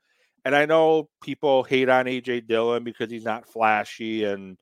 And 0.45 0.55
I 0.55 0.65
know 0.65 1.09
people 1.21 1.63
hate 1.63 1.89
on 1.89 2.05
AJ 2.05 2.47
Dillon 2.47 2.83
because 2.83 3.09
he's 3.09 3.25
not 3.25 3.47
flashy 3.47 4.25
and 4.25 4.57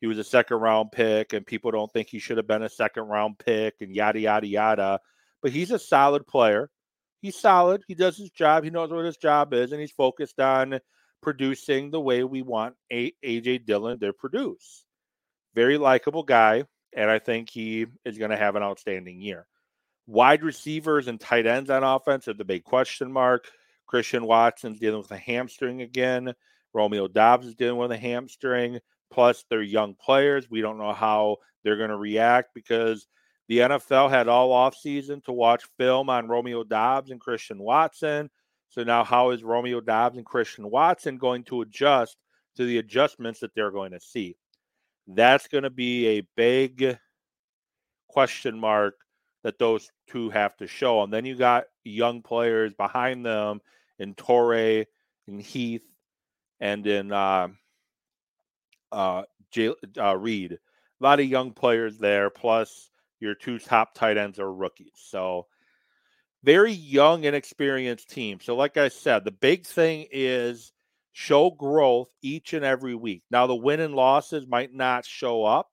he 0.00 0.06
was 0.06 0.18
a 0.18 0.24
second 0.24 0.58
round 0.58 0.92
pick, 0.92 1.32
and 1.32 1.46
people 1.46 1.70
don't 1.70 1.90
think 1.90 2.08
he 2.08 2.18
should 2.18 2.36
have 2.36 2.46
been 2.46 2.62
a 2.62 2.68
second 2.68 3.04
round 3.04 3.38
pick 3.38 3.76
and 3.80 3.90
yada, 3.94 4.20
yada, 4.20 4.46
yada. 4.46 5.00
But 5.40 5.50
he's 5.50 5.70
a 5.70 5.78
solid 5.78 6.26
player. 6.26 6.68
He's 7.22 7.38
solid. 7.38 7.82
He 7.88 7.94
does 7.94 8.18
his 8.18 8.28
job. 8.28 8.64
He 8.64 8.70
knows 8.70 8.90
what 8.90 9.06
his 9.06 9.16
job 9.16 9.54
is, 9.54 9.72
and 9.72 9.80
he's 9.80 9.92
focused 9.92 10.40
on 10.40 10.78
producing 11.22 11.90
the 11.90 12.02
way 12.02 12.22
we 12.22 12.42
want 12.42 12.74
AJ 12.92 13.64
Dillon 13.64 13.98
to 14.00 14.12
produce. 14.12 14.84
Very 15.54 15.78
likable 15.78 16.22
guy, 16.22 16.64
and 16.94 17.10
I 17.10 17.18
think 17.18 17.50
he 17.50 17.86
is 18.04 18.18
going 18.18 18.30
to 18.30 18.36
have 18.36 18.56
an 18.56 18.62
outstanding 18.62 19.20
year. 19.20 19.46
Wide 20.06 20.42
receivers 20.42 21.08
and 21.08 21.18
tight 21.18 21.46
ends 21.46 21.70
on 21.70 21.82
offense 21.82 22.28
are 22.28 22.34
the 22.34 22.44
big 22.44 22.64
question 22.64 23.10
mark. 23.10 23.50
Christian 23.86 24.26
Watson's 24.26 24.78
dealing 24.78 25.00
with 25.00 25.10
a 25.10 25.16
hamstring 25.16 25.82
again. 25.82 26.34
Romeo 26.72 27.08
Doubs 27.08 27.46
is 27.46 27.54
dealing 27.54 27.78
with 27.78 27.92
a 27.92 27.96
hamstring. 27.96 28.80
Plus, 29.10 29.44
they're 29.48 29.62
young 29.62 29.94
players. 29.94 30.50
We 30.50 30.60
don't 30.60 30.78
know 30.78 30.92
how 30.92 31.36
they're 31.62 31.76
going 31.76 31.90
to 31.90 31.96
react 31.96 32.50
because 32.54 33.06
the 33.48 33.58
NFL 33.58 34.10
had 34.10 34.28
all 34.28 34.50
offseason 34.50 35.22
to 35.24 35.32
watch 35.32 35.64
film 35.78 36.10
on 36.10 36.28
Romeo 36.28 36.64
Doubs 36.64 37.10
and 37.10 37.20
Christian 37.20 37.58
Watson. 37.58 38.30
So 38.70 38.82
now, 38.82 39.04
how 39.04 39.30
is 39.30 39.44
Romeo 39.44 39.80
Doubs 39.80 40.16
and 40.16 40.26
Christian 40.26 40.68
Watson 40.68 41.16
going 41.16 41.44
to 41.44 41.60
adjust 41.60 42.16
to 42.56 42.64
the 42.64 42.78
adjustments 42.78 43.40
that 43.40 43.54
they're 43.54 43.70
going 43.70 43.92
to 43.92 44.00
see? 44.00 44.36
That's 45.06 45.48
going 45.48 45.64
to 45.64 45.70
be 45.70 46.06
a 46.18 46.26
big 46.36 46.98
question 48.08 48.58
mark 48.58 48.94
that 49.42 49.58
those 49.58 49.90
two 50.08 50.30
have 50.30 50.56
to 50.56 50.66
show. 50.66 51.02
And 51.02 51.12
then 51.12 51.24
you 51.24 51.36
got 51.36 51.64
young 51.84 52.22
players 52.22 52.72
behind 52.74 53.24
them 53.24 53.60
in 53.98 54.14
Toure 54.14 54.86
and 55.26 55.42
Heath 55.42 55.84
and 56.60 56.86
in 56.86 57.12
uh, 57.12 57.48
uh, 58.90 59.22
J- 59.50 59.74
uh, 59.98 60.16
Reed. 60.16 60.52
A 60.52 60.58
lot 61.04 61.20
of 61.20 61.26
young 61.26 61.52
players 61.52 61.98
there, 61.98 62.30
plus 62.30 62.90
your 63.20 63.34
two 63.34 63.58
top 63.58 63.94
tight 63.94 64.16
ends 64.16 64.38
are 64.38 64.52
rookies. 64.52 64.92
So 64.94 65.46
very 66.44 66.72
young 66.72 67.24
inexperienced 67.24 68.10
team. 68.10 68.38
So, 68.40 68.54
like 68.54 68.76
I 68.76 68.88
said, 68.88 69.24
the 69.24 69.30
big 69.30 69.66
thing 69.66 70.06
is 70.10 70.72
show 71.14 71.50
growth 71.50 72.08
each 72.22 72.52
and 72.52 72.64
every 72.64 72.94
week. 72.94 73.22
Now, 73.30 73.46
the 73.46 73.54
win 73.54 73.80
and 73.80 73.94
losses 73.94 74.46
might 74.46 74.74
not 74.74 75.06
show 75.06 75.44
up, 75.44 75.70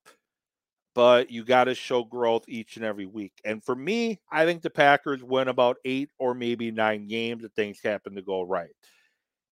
but 0.93 1.31
you 1.31 1.43
got 1.43 1.63
to 1.63 1.75
show 1.75 2.03
growth 2.03 2.45
each 2.47 2.77
and 2.77 2.85
every 2.85 3.07
week. 3.07 3.33
And 3.43 3.63
for 3.63 3.75
me, 3.75 4.21
I 4.31 4.45
think 4.45 4.61
the 4.61 4.69
Packers 4.69 5.23
win 5.23 5.47
about 5.47 5.77
eight 5.83 6.11
or 6.19 6.33
maybe 6.33 6.71
nine 6.71 7.07
games 7.07 7.43
if 7.43 7.51
things 7.53 7.79
happen 7.83 8.15
to 8.15 8.21
go 8.21 8.43
right. 8.43 8.69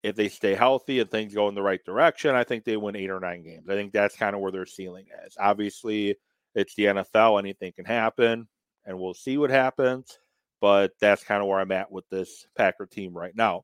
If 0.03 0.15
they 0.15 0.29
stay 0.29 0.53
healthy 0.53 0.99
and 0.99 1.09
things 1.09 1.33
go 1.33 1.49
in 1.49 1.55
the 1.55 1.61
right 1.61 1.83
direction, 1.83 2.35
I 2.35 2.45
think 2.45 2.63
they 2.63 2.77
win 2.77 2.95
eight 2.95 3.09
or 3.09 3.19
nine 3.19 3.43
games. 3.43 3.67
I 3.67 3.73
think 3.73 3.91
that's 3.91 4.15
kind 4.15 4.35
of 4.35 4.41
where 4.41 4.51
their 4.51 4.67
ceiling 4.67 5.07
is. 5.25 5.35
Obviously, 5.37 6.15
it's 6.55 6.75
the 6.75 6.85
NFL, 6.85 7.39
anything 7.39 7.73
can 7.75 7.85
happen, 7.85 8.47
and 8.85 8.97
we'll 8.97 9.13
see 9.13 9.37
what 9.37 9.49
happens 9.49 10.19
but 10.61 10.91
that's 10.99 11.23
kind 11.23 11.41
of 11.41 11.47
where 11.47 11.59
I'm 11.59 11.71
at 11.71 11.91
with 11.91 12.07
this 12.09 12.47
Packer 12.57 12.85
team 12.85 13.13
right 13.13 13.35
now. 13.35 13.63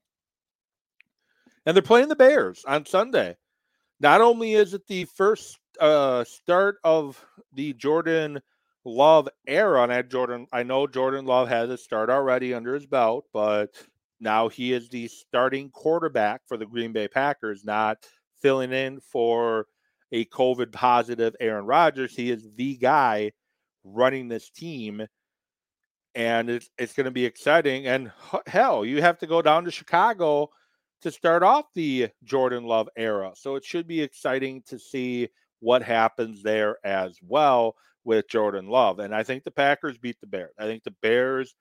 And 1.65 1.75
they're 1.75 1.81
playing 1.81 2.09
the 2.09 2.15
Bears 2.15 2.63
on 2.67 2.85
Sunday. 2.85 3.35
Not 3.99 4.21
only 4.21 4.53
is 4.53 4.73
it 4.73 4.87
the 4.87 5.05
first 5.05 5.57
uh, 5.79 6.23
start 6.23 6.77
of 6.83 7.23
the 7.53 7.73
Jordan 7.73 8.41
Love 8.83 9.27
era, 9.47 9.81
and 9.81 9.91
I 9.91 10.01
Jordan, 10.03 10.47
I 10.51 10.63
know 10.63 10.85
Jordan 10.85 11.25
Love 11.25 11.47
has 11.49 11.69
a 11.69 11.77
start 11.77 12.09
already 12.09 12.53
under 12.53 12.75
his 12.75 12.85
belt, 12.85 13.25
but 13.33 13.69
now 14.19 14.47
he 14.47 14.73
is 14.73 14.89
the 14.89 15.07
starting 15.07 15.69
quarterback 15.71 16.41
for 16.47 16.57
the 16.57 16.65
Green 16.65 16.93
Bay 16.93 17.07
Packers, 17.07 17.65
not 17.65 17.97
filling 18.41 18.71
in 18.71 18.99
for 18.99 19.65
a 20.11 20.25
COVID 20.25 20.71
positive 20.71 21.35
Aaron 21.39 21.65
Rodgers. 21.65 22.15
He 22.15 22.29
is 22.29 22.47
the 22.55 22.75
guy 22.77 23.31
running 23.83 24.27
this 24.27 24.49
team 24.49 25.07
and 26.15 26.49
it's 26.49 26.69
it's 26.77 26.93
going 26.93 27.05
to 27.05 27.11
be 27.11 27.25
exciting. 27.25 27.87
And 27.87 28.11
hell, 28.47 28.85
you 28.85 29.01
have 29.01 29.19
to 29.19 29.27
go 29.27 29.41
down 29.41 29.65
to 29.65 29.71
Chicago 29.71 30.49
to 31.05 31.11
start 31.11 31.43
off 31.43 31.65
the 31.75 32.09
Jordan 32.23 32.63
Love 32.63 32.89
era, 32.97 33.31
so 33.35 33.53
it 33.53 33.63
should 33.63 33.87
be 33.87 34.01
exciting 34.01 34.63
to 34.65 34.79
see 34.79 35.29
what 35.59 35.83
happens 35.83 36.41
there 36.41 36.77
as 36.83 37.19
well 37.21 37.75
with 38.03 38.27
Jordan 38.27 38.67
Love. 38.67 38.97
And 38.97 39.13
I 39.13 39.21
think 39.21 39.43
the 39.43 39.51
Packers 39.51 39.99
beat 39.99 40.19
the 40.19 40.25
Bears. 40.25 40.55
I 40.57 40.63
think 40.63 40.83
the 40.83 40.95
Bears. 41.03 41.53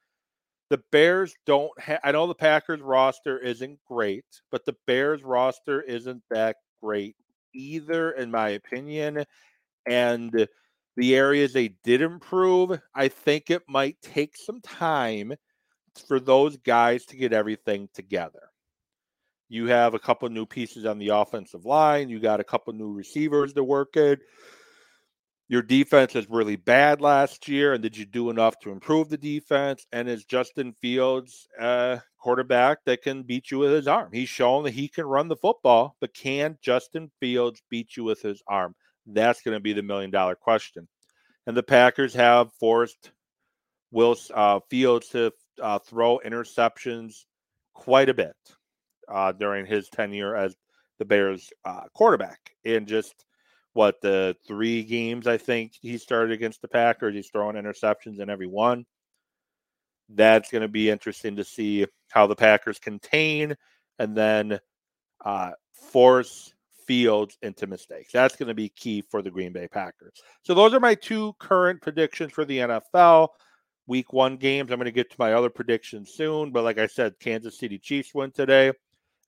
The 0.70 0.80
Bears 0.90 1.34
don't. 1.44 1.70
I 2.02 2.10
know 2.10 2.26
the 2.26 2.34
Packers 2.34 2.80
roster 2.80 3.38
isn't 3.38 3.78
great, 3.86 4.24
but 4.50 4.64
the 4.64 4.76
Bears 4.86 5.22
roster 5.22 5.82
isn't 5.82 6.22
that 6.30 6.56
great 6.82 7.14
either, 7.54 8.12
in 8.12 8.30
my 8.30 8.48
opinion. 8.48 9.26
And 9.86 10.48
the 10.96 11.16
areas 11.16 11.52
they 11.52 11.76
did 11.84 12.00
improve, 12.00 12.80
I 12.94 13.08
think 13.08 13.50
it 13.50 13.62
might 13.68 14.00
take 14.00 14.38
some 14.38 14.62
time 14.62 15.34
for 16.08 16.18
those 16.18 16.56
guys 16.56 17.04
to 17.06 17.18
get 17.18 17.34
everything 17.34 17.90
together. 17.92 18.48
You 19.48 19.66
have 19.66 19.94
a 19.94 19.98
couple 19.98 20.28
new 20.30 20.46
pieces 20.46 20.86
on 20.86 20.98
the 20.98 21.08
offensive 21.08 21.64
line. 21.64 22.08
You 22.08 22.18
got 22.18 22.40
a 22.40 22.44
couple 22.44 22.72
new 22.72 22.92
receivers 22.92 23.52
to 23.54 23.64
work 23.64 23.96
in. 23.96 24.18
Your 25.48 25.60
defense 25.60 26.16
is 26.16 26.30
really 26.30 26.56
bad 26.56 27.02
last 27.02 27.48
year, 27.48 27.74
and 27.74 27.82
did 27.82 27.96
you 27.96 28.06
do 28.06 28.30
enough 28.30 28.58
to 28.60 28.70
improve 28.70 29.10
the 29.10 29.18
defense? 29.18 29.86
And 29.92 30.08
is 30.08 30.24
Justin 30.24 30.72
Fields 30.72 31.46
a 31.60 32.00
quarterback 32.18 32.78
that 32.86 33.02
can 33.02 33.22
beat 33.22 33.50
you 33.50 33.58
with 33.58 33.72
his 33.72 33.86
arm? 33.86 34.08
He's 34.10 34.30
shown 34.30 34.64
that 34.64 34.72
he 34.72 34.88
can 34.88 35.04
run 35.04 35.28
the 35.28 35.36
football, 35.36 35.96
but 36.00 36.14
can 36.14 36.56
Justin 36.62 37.10
Fields 37.20 37.62
beat 37.68 37.94
you 37.94 38.04
with 38.04 38.22
his 38.22 38.42
arm? 38.48 38.74
That's 39.06 39.42
going 39.42 39.54
to 39.54 39.60
be 39.60 39.74
the 39.74 39.82
million 39.82 40.10
dollar 40.10 40.34
question. 40.34 40.88
And 41.46 41.54
the 41.54 41.62
Packers 41.62 42.14
have 42.14 42.50
forced 42.54 43.12
Will 43.90 44.16
uh, 44.32 44.60
Fields 44.70 45.08
to 45.10 45.30
uh, 45.62 45.78
throw 45.78 46.20
interceptions 46.24 47.26
quite 47.74 48.08
a 48.08 48.14
bit 48.14 48.34
uh, 49.08 49.32
during 49.32 49.66
his 49.66 49.88
tenure 49.88 50.36
as 50.36 50.56
the 50.98 51.04
Bears 51.04 51.50
uh, 51.64 51.82
quarterback. 51.94 52.54
In 52.64 52.86
just 52.86 53.24
what 53.72 54.00
the 54.00 54.36
three 54.46 54.82
games 54.82 55.26
I 55.26 55.36
think 55.36 55.72
he 55.80 55.98
started 55.98 56.32
against 56.32 56.62
the 56.62 56.68
Packers, 56.68 57.14
he's 57.14 57.28
throwing 57.28 57.56
interceptions 57.56 58.20
in 58.20 58.30
every 58.30 58.46
one. 58.46 58.86
That's 60.08 60.50
going 60.50 60.62
to 60.62 60.68
be 60.68 60.90
interesting 60.90 61.36
to 61.36 61.44
see 61.44 61.86
how 62.10 62.26
the 62.26 62.36
Packers 62.36 62.78
contain 62.78 63.56
and 63.98 64.16
then 64.16 64.60
uh, 65.24 65.52
force 65.72 66.54
Fields 66.86 67.38
into 67.40 67.66
mistakes. 67.66 68.12
That's 68.12 68.36
going 68.36 68.48
to 68.48 68.54
be 68.54 68.68
key 68.68 69.02
for 69.10 69.22
the 69.22 69.30
Green 69.30 69.52
Bay 69.52 69.68
Packers. 69.68 70.22
So 70.42 70.52
those 70.52 70.74
are 70.74 70.80
my 70.80 70.94
two 70.94 71.34
current 71.38 71.80
predictions 71.80 72.32
for 72.32 72.44
the 72.44 72.58
NFL. 72.58 73.28
Week 73.86 74.12
one 74.12 74.36
games. 74.36 74.70
I'm 74.70 74.78
going 74.78 74.84
to 74.84 74.92
get 74.92 75.10
to 75.10 75.16
my 75.18 75.32
other 75.32 75.48
predictions 75.48 76.10
soon. 76.10 76.50
But 76.50 76.64
like 76.64 76.78
I 76.78 76.86
said, 76.86 77.18
Kansas 77.20 77.58
City 77.58 77.78
Chiefs 77.78 78.14
win 78.14 78.32
today, 78.32 78.72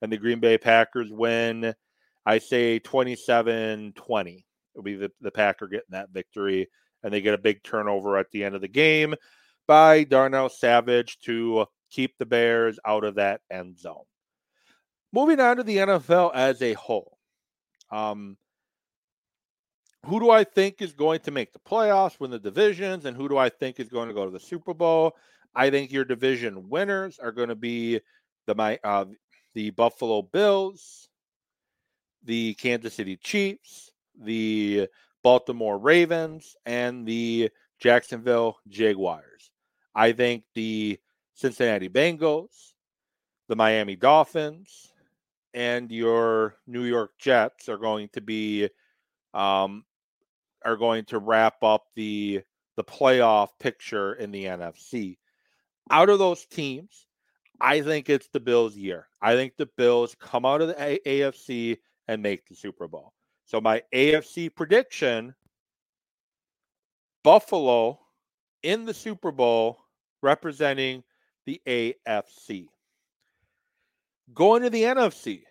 and 0.02 0.12
the 0.12 0.16
Green 0.16 0.40
Bay 0.40 0.58
Packers 0.58 1.10
win. 1.10 1.74
I 2.24 2.38
say 2.38 2.78
27 2.78 3.92
20. 3.94 4.46
It'll 4.74 4.82
be 4.82 4.96
the, 4.96 5.10
the 5.20 5.30
Packer 5.30 5.68
getting 5.68 5.86
that 5.90 6.10
victory, 6.10 6.68
and 7.02 7.12
they 7.12 7.20
get 7.20 7.34
a 7.34 7.38
big 7.38 7.62
turnover 7.62 8.18
at 8.18 8.30
the 8.30 8.44
end 8.44 8.54
of 8.54 8.60
the 8.60 8.68
game 8.68 9.14
by 9.66 10.04
Darnell 10.04 10.48
Savage 10.48 11.18
to 11.20 11.66
keep 11.90 12.18
the 12.18 12.26
Bears 12.26 12.78
out 12.84 13.04
of 13.04 13.14
that 13.14 13.40
end 13.50 13.78
zone. 13.78 14.04
Moving 15.12 15.40
on 15.40 15.56
to 15.56 15.62
the 15.62 15.78
NFL 15.78 16.32
as 16.34 16.60
a 16.60 16.74
whole. 16.74 17.16
Um, 17.90 18.36
who 20.04 20.20
do 20.20 20.30
I 20.30 20.44
think 20.44 20.82
is 20.82 20.92
going 20.92 21.20
to 21.20 21.30
make 21.30 21.52
the 21.52 21.58
playoffs, 21.58 22.20
win 22.20 22.30
the 22.30 22.38
divisions, 22.38 23.06
and 23.06 23.16
who 23.16 23.28
do 23.28 23.38
I 23.38 23.48
think 23.48 23.80
is 23.80 23.88
going 23.88 24.08
to 24.08 24.14
go 24.14 24.24
to 24.24 24.30
the 24.30 24.40
Super 24.40 24.74
Bowl? 24.74 25.16
I 25.54 25.70
think 25.70 25.90
your 25.90 26.04
division 26.04 26.68
winners 26.68 27.18
are 27.18 27.32
going 27.32 27.48
to 27.48 27.56
be 27.56 28.00
the 28.46 28.54
my 28.54 28.78
uh, 28.84 29.06
the 29.56 29.70
Buffalo 29.70 30.20
Bills, 30.20 31.08
the 32.22 32.52
Kansas 32.54 32.92
City 32.92 33.16
Chiefs, 33.16 33.90
the 34.22 34.86
Baltimore 35.25 35.78
Ravens, 35.78 36.54
and 36.66 37.06
the 37.06 37.50
Jacksonville 37.80 38.58
Jaguars. 38.68 39.50
I 39.94 40.12
think 40.12 40.44
the 40.54 40.98
Cincinnati 41.32 41.88
Bengals, 41.88 42.75
the 43.48 43.56
Miami 43.56 43.96
Dolphins, 43.96 44.92
and 45.54 45.90
your 45.90 46.56
New 46.66 46.84
York 46.84 47.12
Jets 47.18 47.70
are 47.70 47.78
going 47.78 48.10
to 48.12 48.20
be 48.20 48.68
um, 49.32 49.86
are 50.66 50.76
going 50.76 51.06
to 51.06 51.18
wrap 51.18 51.62
up 51.62 51.86
the 51.94 52.42
the 52.76 52.84
playoff 52.84 53.48
picture 53.58 54.12
in 54.12 54.32
the 54.32 54.44
NFC. 54.44 55.16
Out 55.90 56.10
of 56.10 56.18
those 56.18 56.44
teams, 56.44 57.05
I 57.60 57.80
think 57.80 58.08
it's 58.08 58.28
the 58.28 58.40
Bills' 58.40 58.76
year. 58.76 59.08
I 59.20 59.34
think 59.34 59.56
the 59.56 59.66
Bills 59.76 60.16
come 60.18 60.44
out 60.44 60.60
of 60.60 60.68
the 60.68 61.00
AFC 61.06 61.78
and 62.08 62.22
make 62.22 62.46
the 62.46 62.54
Super 62.54 62.86
Bowl. 62.88 63.12
So 63.44 63.60
my 63.60 63.82
AFC 63.94 64.54
prediction: 64.54 65.34
Buffalo 67.22 67.98
in 68.62 68.84
the 68.84 68.94
Super 68.94 69.32
Bowl 69.32 69.78
representing 70.22 71.02
the 71.46 71.60
AFC. 71.66 72.66
Going 74.34 74.62
to 74.62 74.70
the 74.70 74.82
NFC, 74.82 75.42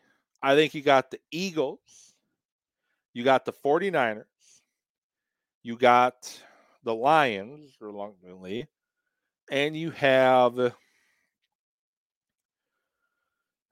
I 0.43 0.55
think 0.55 0.73
you 0.73 0.81
got 0.81 1.09
the 1.09 1.19
Eagles, 1.31 2.15
you 3.13 3.23
got 3.23 3.45
the 3.45 3.53
49ers, 3.53 4.25
you 5.63 5.77
got 5.77 6.37
the 6.83 6.93
Lions, 6.93 7.77
reluctantly, 7.79 8.67
and 9.49 9.75
you 9.77 9.91
have 9.91 10.73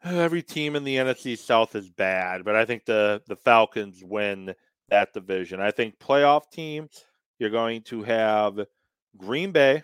every 0.04 0.44
team 0.44 0.76
in 0.76 0.84
the 0.84 0.98
NFC 0.98 1.38
South 1.38 1.76
is 1.76 1.90
bad, 1.90 2.44
but 2.44 2.56
I 2.56 2.66
think 2.66 2.86
the 2.86 3.22
the 3.28 3.36
Falcons 3.36 4.04
win 4.04 4.54
that 4.90 5.14
division. 5.14 5.62
I 5.62 5.72
think 5.72 6.00
playoff 6.00 6.50
teams, 6.52 7.06
you're 7.40 7.50
going 7.50 7.82
to 7.84 8.04
have 8.04 8.66
Green 9.18 9.52
Bay, 9.52 9.84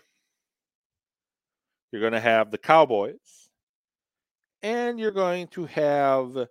you're 1.92 2.00
going 2.00 2.12
to 2.12 2.20
have 2.20 2.50
the 2.50 2.58
Cowboys, 2.58 3.48
and 4.62 4.98
you're 4.98 5.10
going 5.10 5.48
to 5.48 5.66
have 5.66 6.48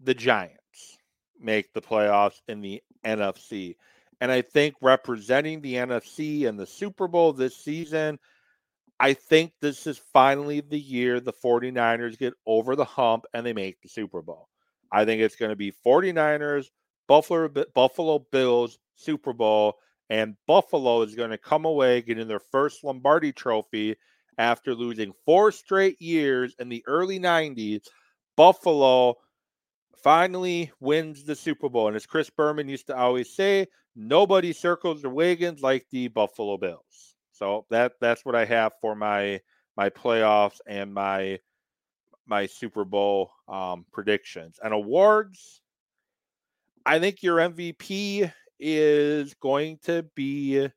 the 0.00 0.14
Giants 0.14 0.98
make 1.38 1.72
the 1.72 1.82
playoffs 1.82 2.40
in 2.48 2.60
the 2.60 2.82
NFC. 3.04 3.76
And 4.20 4.32
I 4.32 4.40
think 4.40 4.74
representing 4.80 5.60
the 5.60 5.74
NFC 5.74 6.42
in 6.42 6.56
the 6.56 6.66
Super 6.66 7.06
Bowl 7.06 7.32
this 7.32 7.56
season, 7.56 8.18
I 8.98 9.12
think 9.12 9.52
this 9.60 9.86
is 9.86 9.98
finally 10.12 10.60
the 10.60 10.78
year 10.78 11.20
the 11.20 11.32
49ers 11.32 12.18
get 12.18 12.34
over 12.46 12.74
the 12.76 12.84
hump 12.84 13.26
and 13.34 13.44
they 13.44 13.52
make 13.52 13.80
the 13.82 13.88
Super 13.88 14.22
Bowl. 14.22 14.48
I 14.90 15.04
think 15.04 15.20
it's 15.20 15.36
going 15.36 15.50
to 15.50 15.56
be 15.56 15.72
49ers, 15.84 16.66
Buffalo, 17.06 17.48
Buffalo 17.74 18.26
Bills, 18.30 18.78
Super 18.94 19.32
Bowl, 19.32 19.74
and 20.08 20.36
Buffalo 20.46 21.02
is 21.02 21.14
going 21.14 21.30
to 21.30 21.38
come 21.38 21.64
away 21.64 22.00
getting 22.00 22.28
their 22.28 22.40
first 22.40 22.84
Lombardi 22.84 23.32
trophy 23.32 23.96
after 24.38 24.74
losing 24.74 25.12
four 25.24 25.52
straight 25.52 26.00
years 26.00 26.54
in 26.58 26.68
the 26.68 26.84
early 26.86 27.18
90s. 27.18 27.82
Buffalo 28.36 29.16
finally 30.02 30.70
wins 30.80 31.24
the 31.24 31.34
Super 31.34 31.68
Bowl. 31.68 31.88
And 31.88 31.96
as 31.96 32.06
Chris 32.06 32.30
Berman 32.30 32.68
used 32.68 32.86
to 32.86 32.96
always 32.96 33.34
say, 33.34 33.66
nobody 33.94 34.52
circles 34.52 35.02
the 35.02 35.10
wagons 35.10 35.62
like 35.62 35.86
the 35.90 36.08
Buffalo 36.08 36.56
Bills. 36.56 37.15
So 37.36 37.66
that 37.70 37.92
that's 38.00 38.24
what 38.24 38.34
I 38.34 38.44
have 38.46 38.72
for 38.80 38.94
my 38.94 39.40
my 39.76 39.90
playoffs 39.90 40.58
and 40.66 40.92
my 40.92 41.38
my 42.26 42.46
Super 42.46 42.84
Bowl 42.84 43.30
um, 43.48 43.84
predictions 43.92 44.58
and 44.62 44.72
awards. 44.72 45.60
I 46.84 46.98
think 46.98 47.22
your 47.22 47.38
MVP 47.38 48.32
is 48.58 49.34
going 49.34 49.78
to 49.84 50.04
be 50.14 50.68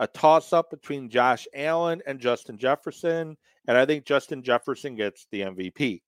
a 0.00 0.06
toss 0.06 0.52
up 0.52 0.70
between 0.70 1.10
Josh 1.10 1.46
Allen 1.54 2.00
and 2.06 2.20
Justin 2.20 2.56
Jefferson. 2.56 3.36
And 3.68 3.76
I 3.76 3.84
think 3.84 4.06
Justin 4.06 4.42
Jefferson 4.42 4.94
gets 4.94 5.26
the 5.30 5.42
MVP. 5.42 6.00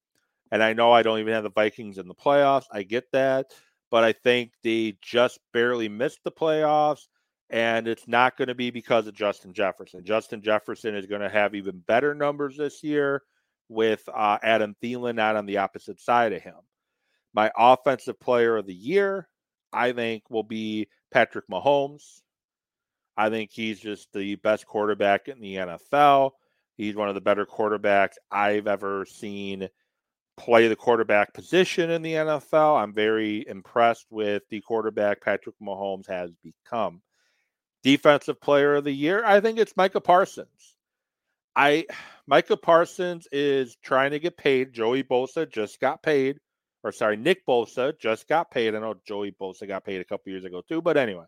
And 0.51 0.63
I 0.63 0.73
know 0.73 0.93
I 0.93 1.03
don't 1.03 1.19
even 1.19 1.35
have 1.35 1.43
the 1.43 1.51
Vikings 1.51 1.99
in 1.99 2.09
the 2.09 2.15
playoffs. 2.15 2.65
I 2.73 2.85
get 2.85 3.05
that. 3.13 3.53
But 3.91 4.05
I 4.05 4.13
think 4.13 4.53
they 4.63 4.97
just 5.03 5.39
barely 5.53 5.89
missed 5.89 6.21
the 6.25 6.33
playoffs. 6.33 7.09
And 7.53 7.87
it's 7.87 8.09
not 8.09 8.37
going 8.39 8.49
to 8.49 8.55
be 8.55 8.71
because 8.71 9.07
of 9.07 9.15
Justin 9.15 9.53
Jefferson. 9.53 10.05
Justin 10.05 10.41
Jefferson 10.41 10.95
is 10.95 11.07
going 11.07 11.21
to 11.21 11.29
have 11.29 11.55
even 11.55 11.83
better 11.87 12.15
numbers 12.15 12.57
this 12.57 12.83
year 12.83 13.23
with 13.69 14.03
uh, 14.13 14.39
Adam 14.43 14.75
Thielen 14.83 15.21
out 15.21 15.37
on 15.37 15.45
the 15.45 15.59
opposite 15.59 16.01
side 16.01 16.33
of 16.33 16.43
him. 16.43 16.57
My 17.35 17.51
offensive 17.57 18.19
player 18.19 18.57
of 18.57 18.67
the 18.67 18.75
year, 18.75 19.29
I 19.73 19.93
think, 19.93 20.25
will 20.31 20.43
be 20.43 20.89
Patrick 21.13 21.45
Mahomes. 21.51 22.23
I 23.19 23.29
think 23.29 23.51
he's 23.53 23.79
just 23.79 24.13
the 24.15 24.37
best 24.37 24.67
quarterback 24.67 25.29
in 25.29 25.39
the 25.39 25.57
NFL. 25.57 26.31
He's 26.77 26.97
one 26.97 27.11
of 27.11 27.15
the 27.15 27.21
better 27.21 27.45
quarterbacks 27.45 28.15
I've 28.31 28.67
ever 28.67 29.05
seen 29.05 29.69
play 30.39 30.69
the 30.69 30.77
quarterback 30.77 31.35
position 31.35 31.91
in 31.91 32.01
the 32.01 32.15
NFL. 32.15 32.83
I'm 32.83 32.95
very 32.95 33.47
impressed 33.47 34.07
with 34.11 34.43
the 34.49 34.63
quarterback 34.63 35.21
Patrick 35.21 35.57
Mahomes 35.63 36.09
has 36.09 36.31
become. 36.43 37.03
Defensive 37.83 38.41
player 38.41 38.77
of 38.77 38.85
the 38.85 38.93
year, 38.93 39.25
I 39.25 39.41
think 39.41 39.59
it's 39.59 39.77
Micah 39.77 40.01
Parsons. 40.01 40.77
I 41.57 41.87
Micah 42.27 42.57
Parsons 42.57 43.27
is 43.33 43.77
trying 43.83 44.13
to 44.13 44.21
get 44.21 44.37
paid. 44.37 44.73
Joey 44.73 45.03
Bosa 45.03 45.51
just 45.51 45.81
got 45.81 46.03
paid. 46.03 46.39
Or 46.85 46.93
sorry, 46.93 47.17
Nick 47.17 47.47
Bosa 47.47 47.99
just 47.99 48.29
got 48.29 48.51
paid. 48.51 48.75
I 48.75 48.81
know 48.81 48.95
Joey 49.07 49.35
Bosa 49.41 49.69
got 49.69 49.85
paid 49.85 50.01
a 50.01 50.05
couple 50.05 50.33
years 50.33 50.45
ago 50.45 50.63
too, 50.69 50.83
but 50.83 50.97
anyway. 50.97 51.25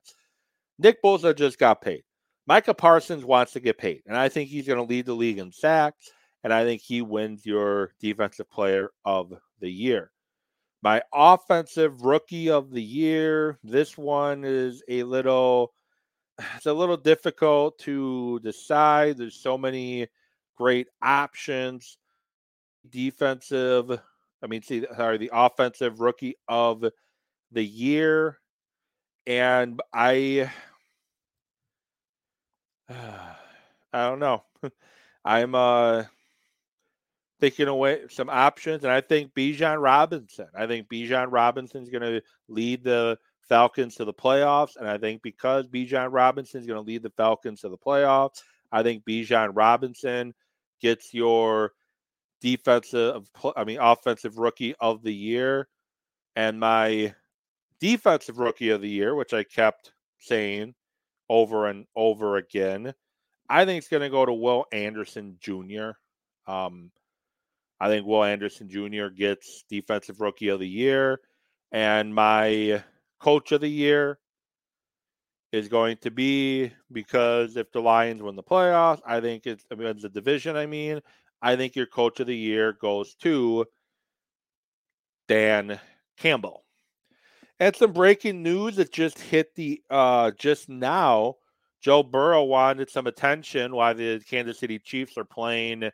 Nick 0.78 1.02
Bosa 1.02 1.36
just 1.36 1.58
got 1.58 1.80
paid. 1.80 2.02
Micah 2.46 2.74
Parsons 2.74 3.24
wants 3.24 3.52
to 3.52 3.60
get 3.60 3.78
paid, 3.78 4.02
and 4.06 4.16
I 4.16 4.28
think 4.28 4.50
he's 4.50 4.66
going 4.66 4.78
to 4.78 4.84
lead 4.84 5.06
the 5.06 5.14
league 5.14 5.38
in 5.38 5.52
sacks, 5.52 6.10
and 6.42 6.52
I 6.52 6.64
think 6.64 6.82
he 6.82 7.00
wins 7.00 7.46
your 7.46 7.92
defensive 8.00 8.50
player 8.50 8.90
of 9.04 9.32
the 9.60 9.70
year. 9.70 10.10
My 10.82 11.02
offensive 11.14 12.02
rookie 12.02 12.50
of 12.50 12.70
the 12.70 12.82
year, 12.82 13.58
this 13.62 13.96
one 13.96 14.44
is 14.44 14.82
a 14.88 15.04
little 15.04 15.72
it's 16.56 16.66
a 16.66 16.72
little 16.72 16.96
difficult 16.96 17.78
to 17.80 18.40
decide. 18.40 19.18
There's 19.18 19.40
so 19.40 19.56
many 19.56 20.08
great 20.56 20.88
options. 21.02 21.98
Defensive, 22.88 23.90
I 24.42 24.46
mean, 24.46 24.62
see, 24.62 24.84
sorry, 24.96 25.18
the 25.18 25.30
offensive 25.32 26.00
rookie 26.00 26.36
of 26.48 26.84
the 27.52 27.64
year. 27.64 28.38
And 29.26 29.80
I, 29.92 30.50
I 32.90 33.36
don't 33.92 34.18
know. 34.18 34.42
I'm 35.24 35.54
uh 35.54 36.04
thinking 37.40 37.68
away 37.68 38.02
some 38.10 38.28
options, 38.30 38.84
and 38.84 38.92
I 38.92 39.00
think 39.00 39.34
Bijan 39.34 39.80
Robinson. 39.82 40.46
I 40.54 40.66
think 40.66 40.88
Bijan 40.88 41.28
Robinson 41.30 41.82
is 41.82 41.90
going 41.90 42.02
to 42.02 42.22
lead 42.48 42.84
the 42.84 43.18
Falcons 43.48 43.96
to 43.96 44.04
the 44.04 44.14
playoffs, 44.14 44.76
and 44.76 44.88
I 44.88 44.98
think 44.98 45.22
because 45.22 45.66
Bijan 45.66 46.12
Robinson 46.12 46.60
is 46.60 46.66
going 46.66 46.82
to 46.82 46.86
lead 46.86 47.02
the 47.02 47.10
Falcons 47.10 47.60
to 47.60 47.68
the 47.68 47.78
playoffs, 47.78 48.42
I 48.72 48.82
think 48.82 49.04
Bijan 49.04 49.52
Robinson 49.54 50.34
gets 50.80 51.14
your 51.14 51.72
defensive, 52.40 53.30
I 53.56 53.64
mean, 53.64 53.78
offensive 53.80 54.38
rookie 54.38 54.74
of 54.80 55.02
the 55.02 55.14
year, 55.14 55.68
and 56.36 56.58
my 56.58 57.14
defensive 57.80 58.38
rookie 58.38 58.70
of 58.70 58.80
the 58.80 58.88
year, 58.88 59.14
which 59.14 59.34
I 59.34 59.44
kept 59.44 59.92
saying 60.18 60.74
over 61.28 61.66
and 61.66 61.86
over 61.94 62.36
again. 62.36 62.94
I 63.48 63.64
think 63.64 63.78
it's 63.78 63.88
going 63.88 64.02
to 64.02 64.10
go 64.10 64.24
to 64.24 64.32
Will 64.32 64.66
Anderson 64.72 65.36
Jr. 65.40 65.90
Um, 66.46 66.90
I 67.80 67.88
think 67.88 68.06
Will 68.06 68.24
Anderson 68.24 68.68
Jr. 68.68 69.08
gets 69.08 69.64
defensive 69.68 70.20
rookie 70.20 70.48
of 70.48 70.60
the 70.60 70.68
year. 70.68 71.20
And 71.72 72.14
my 72.14 72.82
coach 73.24 73.52
of 73.52 73.62
the 73.62 73.68
year 73.68 74.18
is 75.50 75.68
going 75.68 75.96
to 75.96 76.10
be 76.10 76.70
because 76.92 77.56
if 77.56 77.72
the 77.72 77.80
Lions 77.80 78.22
win 78.22 78.36
the 78.36 78.42
playoffs, 78.42 79.00
I 79.06 79.20
think 79.20 79.46
it's, 79.46 79.64
I 79.72 79.76
mean, 79.76 79.98
the 79.98 80.10
division. 80.10 80.56
I 80.56 80.66
mean, 80.66 81.00
I 81.40 81.56
think 81.56 81.74
your 81.74 81.86
coach 81.86 82.20
of 82.20 82.26
the 82.26 82.36
year 82.36 82.74
goes 82.74 83.14
to 83.22 83.64
Dan 85.26 85.80
Campbell. 86.18 86.64
And 87.60 87.74
some 87.74 87.92
breaking 87.92 88.42
news 88.42 88.76
that 88.76 88.92
just 88.92 89.18
hit 89.18 89.54
the 89.54 89.80
uh 89.88 90.32
just 90.32 90.68
now. 90.68 91.36
Joe 91.80 92.02
Burrow 92.02 92.44
wanted 92.44 92.90
some 92.90 93.06
attention 93.06 93.74
while 93.74 93.94
the 93.94 94.20
Kansas 94.28 94.58
City 94.58 94.78
Chiefs 94.78 95.16
are 95.16 95.24
playing 95.24 95.90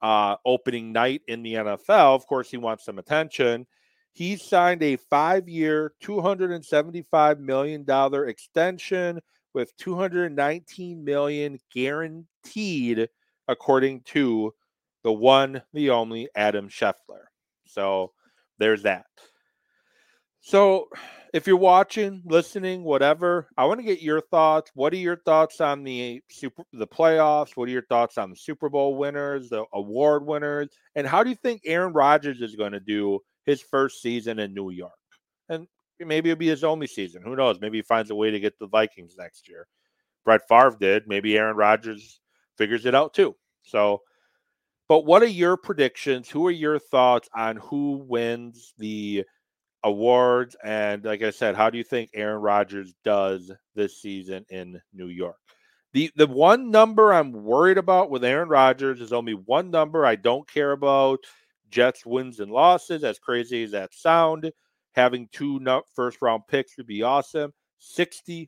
uh 0.00 0.36
opening 0.46 0.92
night 0.92 1.22
in 1.26 1.42
the 1.42 1.54
NFL. 1.54 2.14
Of 2.14 2.26
course, 2.26 2.50
he 2.50 2.56
wants 2.56 2.84
some 2.84 2.98
attention. 2.98 3.66
He 4.12 4.36
signed 4.36 4.82
a 4.82 4.96
five-year, 4.96 5.94
$275 6.02 7.38
million 7.38 7.86
extension 8.28 9.20
with 9.54 9.76
219 9.78 11.04
million 11.04 11.58
guaranteed, 11.74 13.08
according 13.48 14.02
to 14.02 14.54
the 15.02 15.12
one, 15.12 15.62
the 15.72 15.90
only 15.90 16.28
Adam 16.34 16.68
Schefter. 16.68 17.24
So 17.66 18.12
there's 18.58 18.82
that. 18.82 19.06
So, 20.40 20.88
if 21.32 21.46
you're 21.46 21.56
watching, 21.56 22.20
listening, 22.26 22.84
whatever, 22.84 23.48
I 23.56 23.64
want 23.64 23.80
to 23.80 23.86
get 23.86 24.02
your 24.02 24.20
thoughts. 24.20 24.70
What 24.74 24.92
are 24.92 24.96
your 24.96 25.16
thoughts 25.16 25.60
on 25.60 25.82
the 25.82 26.20
super 26.28 26.64
the 26.72 26.86
playoffs? 26.86 27.56
What 27.56 27.68
are 27.68 27.72
your 27.72 27.86
thoughts 27.86 28.18
on 28.18 28.28
the 28.28 28.36
Super 28.36 28.68
Bowl 28.68 28.96
winners, 28.96 29.48
the 29.48 29.64
award 29.72 30.26
winners, 30.26 30.68
and 30.94 31.06
how 31.06 31.22
do 31.22 31.30
you 31.30 31.36
think 31.36 31.62
Aaron 31.64 31.92
Rodgers 31.94 32.42
is 32.42 32.54
going 32.54 32.72
to 32.72 32.80
do 32.80 33.20
his 33.46 33.62
first 33.62 34.02
season 34.02 34.38
in 34.38 34.54
New 34.54 34.70
York? 34.70 34.92
And 35.48 35.66
maybe 36.00 36.30
it'll 36.30 36.38
be 36.38 36.48
his 36.48 36.64
only 36.64 36.86
season. 36.86 37.22
Who 37.22 37.36
knows? 37.36 37.60
Maybe 37.60 37.78
he 37.78 37.82
finds 37.82 38.10
a 38.10 38.14
way 38.14 38.30
to 38.30 38.40
get 38.40 38.58
the 38.58 38.66
Vikings 38.66 39.14
next 39.18 39.48
year. 39.48 39.66
Brett 40.24 40.42
Favre 40.48 40.76
did. 40.78 41.08
Maybe 41.08 41.36
Aaron 41.36 41.56
Rodgers 41.56 42.20
figures 42.56 42.86
it 42.86 42.94
out 42.94 43.14
too. 43.14 43.34
So, 43.64 44.02
but 44.88 45.04
what 45.04 45.22
are 45.22 45.26
your 45.26 45.56
predictions? 45.56 46.28
Who 46.28 46.46
are 46.46 46.52
your 46.52 46.78
thoughts 46.78 47.28
on 47.34 47.56
who 47.56 48.04
wins 48.06 48.74
the 48.78 49.24
awards. 49.84 50.56
And 50.62 51.04
like 51.04 51.22
I 51.22 51.30
said, 51.30 51.54
how 51.54 51.70
do 51.70 51.78
you 51.78 51.84
think 51.84 52.10
Aaron 52.14 52.40
Rodgers 52.40 52.94
does 53.04 53.50
this 53.74 54.00
season 54.00 54.44
in 54.50 54.80
New 54.92 55.08
York? 55.08 55.36
The 55.92 56.10
the 56.16 56.26
one 56.26 56.70
number 56.70 57.12
I'm 57.12 57.32
worried 57.32 57.78
about 57.78 58.10
with 58.10 58.24
Aaron 58.24 58.48
Rodgers 58.48 59.00
is 59.00 59.12
only 59.12 59.34
one 59.34 59.70
number 59.70 60.06
I 60.06 60.16
don't 60.16 60.48
care 60.48 60.72
about 60.72 61.20
Jets 61.72 62.06
wins 62.06 62.38
and 62.38 62.52
losses, 62.52 63.02
as 63.02 63.18
crazy 63.18 63.64
as 63.64 63.72
that 63.72 63.92
sound, 63.94 64.52
having 64.94 65.28
two 65.32 65.58
first 65.96 66.22
round 66.22 66.42
picks 66.46 66.76
would 66.76 66.86
be 66.86 67.02
awesome. 67.02 67.52
65%. 67.80 68.46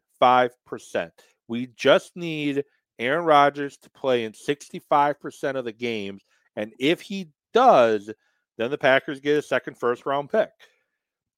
We 1.48 1.66
just 1.76 2.14
need 2.14 2.64
Aaron 3.00 3.24
Rodgers 3.24 3.76
to 3.78 3.90
play 3.90 4.24
in 4.24 4.32
65% 4.32 5.56
of 5.56 5.64
the 5.64 5.72
games. 5.72 6.22
And 6.54 6.72
if 6.78 7.00
he 7.00 7.30
does, 7.52 8.10
then 8.56 8.70
the 8.70 8.78
Packers 8.78 9.18
get 9.18 9.38
a 9.38 9.42
second 9.42 9.76
first 9.76 10.06
round 10.06 10.30
pick. 10.30 10.50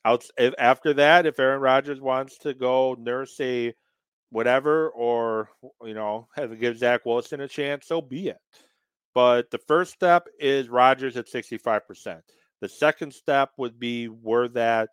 After 0.05 0.93
that, 0.95 1.27
if 1.27 1.41
Aaron 1.41 1.61
Rodgers 1.61 2.01
wants 2.01 2.37
to 2.39 2.53
go 2.53 2.95
nurse 2.99 3.41
a 3.41 3.75
whatever, 4.31 4.91
or 4.91 5.49
you 5.83 5.95
know, 5.95 6.29
have 6.37 6.61
give 6.61 6.79
Zach 6.79 7.07
Wilson 7.07 7.41
a 7.41 7.49
chance, 7.49 7.87
so 7.87 8.03
be 8.03 8.29
it. 8.29 8.37
But 9.17 9.51
the 9.51 9.57
first 9.57 9.95
step 9.95 10.29
is 10.39 10.69
Rodgers 10.69 11.17
at 11.17 11.27
65%. 11.27 12.21
The 12.61 12.69
second 12.69 13.15
step 13.15 13.49
would 13.57 13.79
be 13.79 14.09
where 14.09 14.47
that 14.49 14.91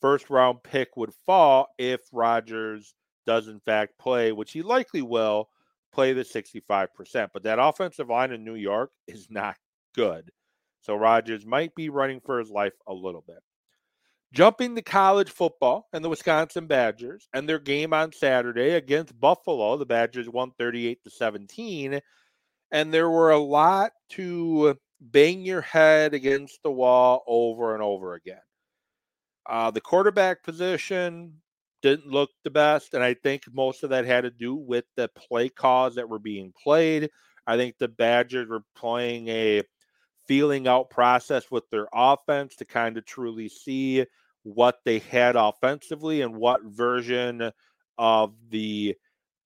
first 0.00 0.30
round 0.30 0.62
pick 0.62 0.96
would 0.96 1.12
fall 1.26 1.68
if 1.76 2.00
Rodgers 2.10 2.94
does 3.26 3.46
in 3.46 3.60
fact 3.60 3.98
play, 3.98 4.32
which 4.32 4.52
he 4.52 4.62
likely 4.62 5.02
will 5.02 5.50
play 5.92 6.14
the 6.14 6.22
65%. 6.22 7.28
But 7.34 7.42
that 7.42 7.58
offensive 7.58 8.08
line 8.08 8.32
in 8.32 8.42
New 8.42 8.54
York 8.54 8.90
is 9.06 9.26
not 9.28 9.56
good. 9.94 10.30
So 10.80 10.94
Rodgers 10.94 11.44
might 11.44 11.74
be 11.74 11.90
running 11.90 12.20
for 12.24 12.38
his 12.38 12.48
life 12.48 12.72
a 12.86 12.94
little 12.94 13.22
bit. 13.26 13.42
Jumping 14.32 14.76
to 14.76 14.82
college 14.82 15.30
football 15.30 15.88
and 15.92 16.02
the 16.02 16.08
Wisconsin 16.08 16.68
Badgers 16.68 17.28
and 17.34 17.46
their 17.46 17.58
game 17.58 17.92
on 17.92 18.12
Saturday 18.12 18.70
against 18.70 19.20
Buffalo, 19.20 19.76
the 19.76 19.84
Badgers 19.84 20.26
won 20.26 20.52
38 20.58 21.04
to 21.04 21.10
17. 21.10 22.00
And 22.70 22.92
there 22.92 23.08
were 23.08 23.30
a 23.30 23.38
lot 23.38 23.92
to 24.10 24.76
bang 25.00 25.42
your 25.42 25.60
head 25.60 26.14
against 26.14 26.62
the 26.62 26.70
wall 26.70 27.22
over 27.26 27.74
and 27.74 27.82
over 27.82 28.14
again. 28.14 28.40
Uh, 29.46 29.70
the 29.70 29.80
quarterback 29.80 30.42
position 30.42 31.34
didn't 31.80 32.10
look 32.10 32.30
the 32.44 32.50
best, 32.50 32.94
and 32.94 33.02
I 33.02 33.14
think 33.14 33.44
most 33.52 33.82
of 33.82 33.90
that 33.90 34.04
had 34.04 34.22
to 34.22 34.30
do 34.30 34.54
with 34.54 34.84
the 34.96 35.08
play 35.08 35.48
calls 35.48 35.94
that 35.94 36.08
were 36.08 36.18
being 36.18 36.52
played. 36.62 37.10
I 37.46 37.56
think 37.56 37.78
the 37.78 37.88
Badgers 37.88 38.48
were 38.48 38.64
playing 38.76 39.28
a 39.28 39.62
feeling 40.26 40.68
out 40.68 40.90
process 40.90 41.50
with 41.50 41.64
their 41.70 41.88
offense 41.94 42.56
to 42.56 42.66
kind 42.66 42.98
of 42.98 43.06
truly 43.06 43.48
see 43.48 44.04
what 44.42 44.80
they 44.84 44.98
had 44.98 45.36
offensively 45.36 46.20
and 46.20 46.36
what 46.36 46.62
version 46.64 47.50
of 47.96 48.34
the 48.50 48.94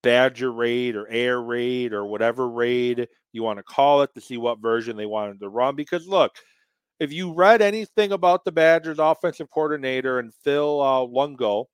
Badger 0.03 0.53
raid 0.53 0.97
or 0.97 1.09
air 1.09 1.41
raid 1.41 1.93
or 1.93 2.05
whatever 2.05 2.49
raid 2.49 3.09
you 3.33 3.43
want 3.43 3.59
to 3.59 3.63
call 3.63 4.03
it 4.03 4.11
to 4.15 4.21
see 4.21 4.37
what 4.37 4.61
version 4.61 4.97
they 4.97 5.07
wanted 5.07 5.41
to 5.41 5.49
run. 5.49 5.75
Because 5.77 6.07
look, 6.07 6.33
if 7.01 7.13
you 7.13 7.33
read 7.33 7.63
anything 7.63 8.13
about 8.13 8.45
the 8.45 8.53
Badgers 8.53 8.99
offensive 8.99 9.51
coordinator 9.51 10.19
and 10.19 10.35
Phil 10.45 10.81
uh, 10.81 11.01
Longo, 11.01 11.69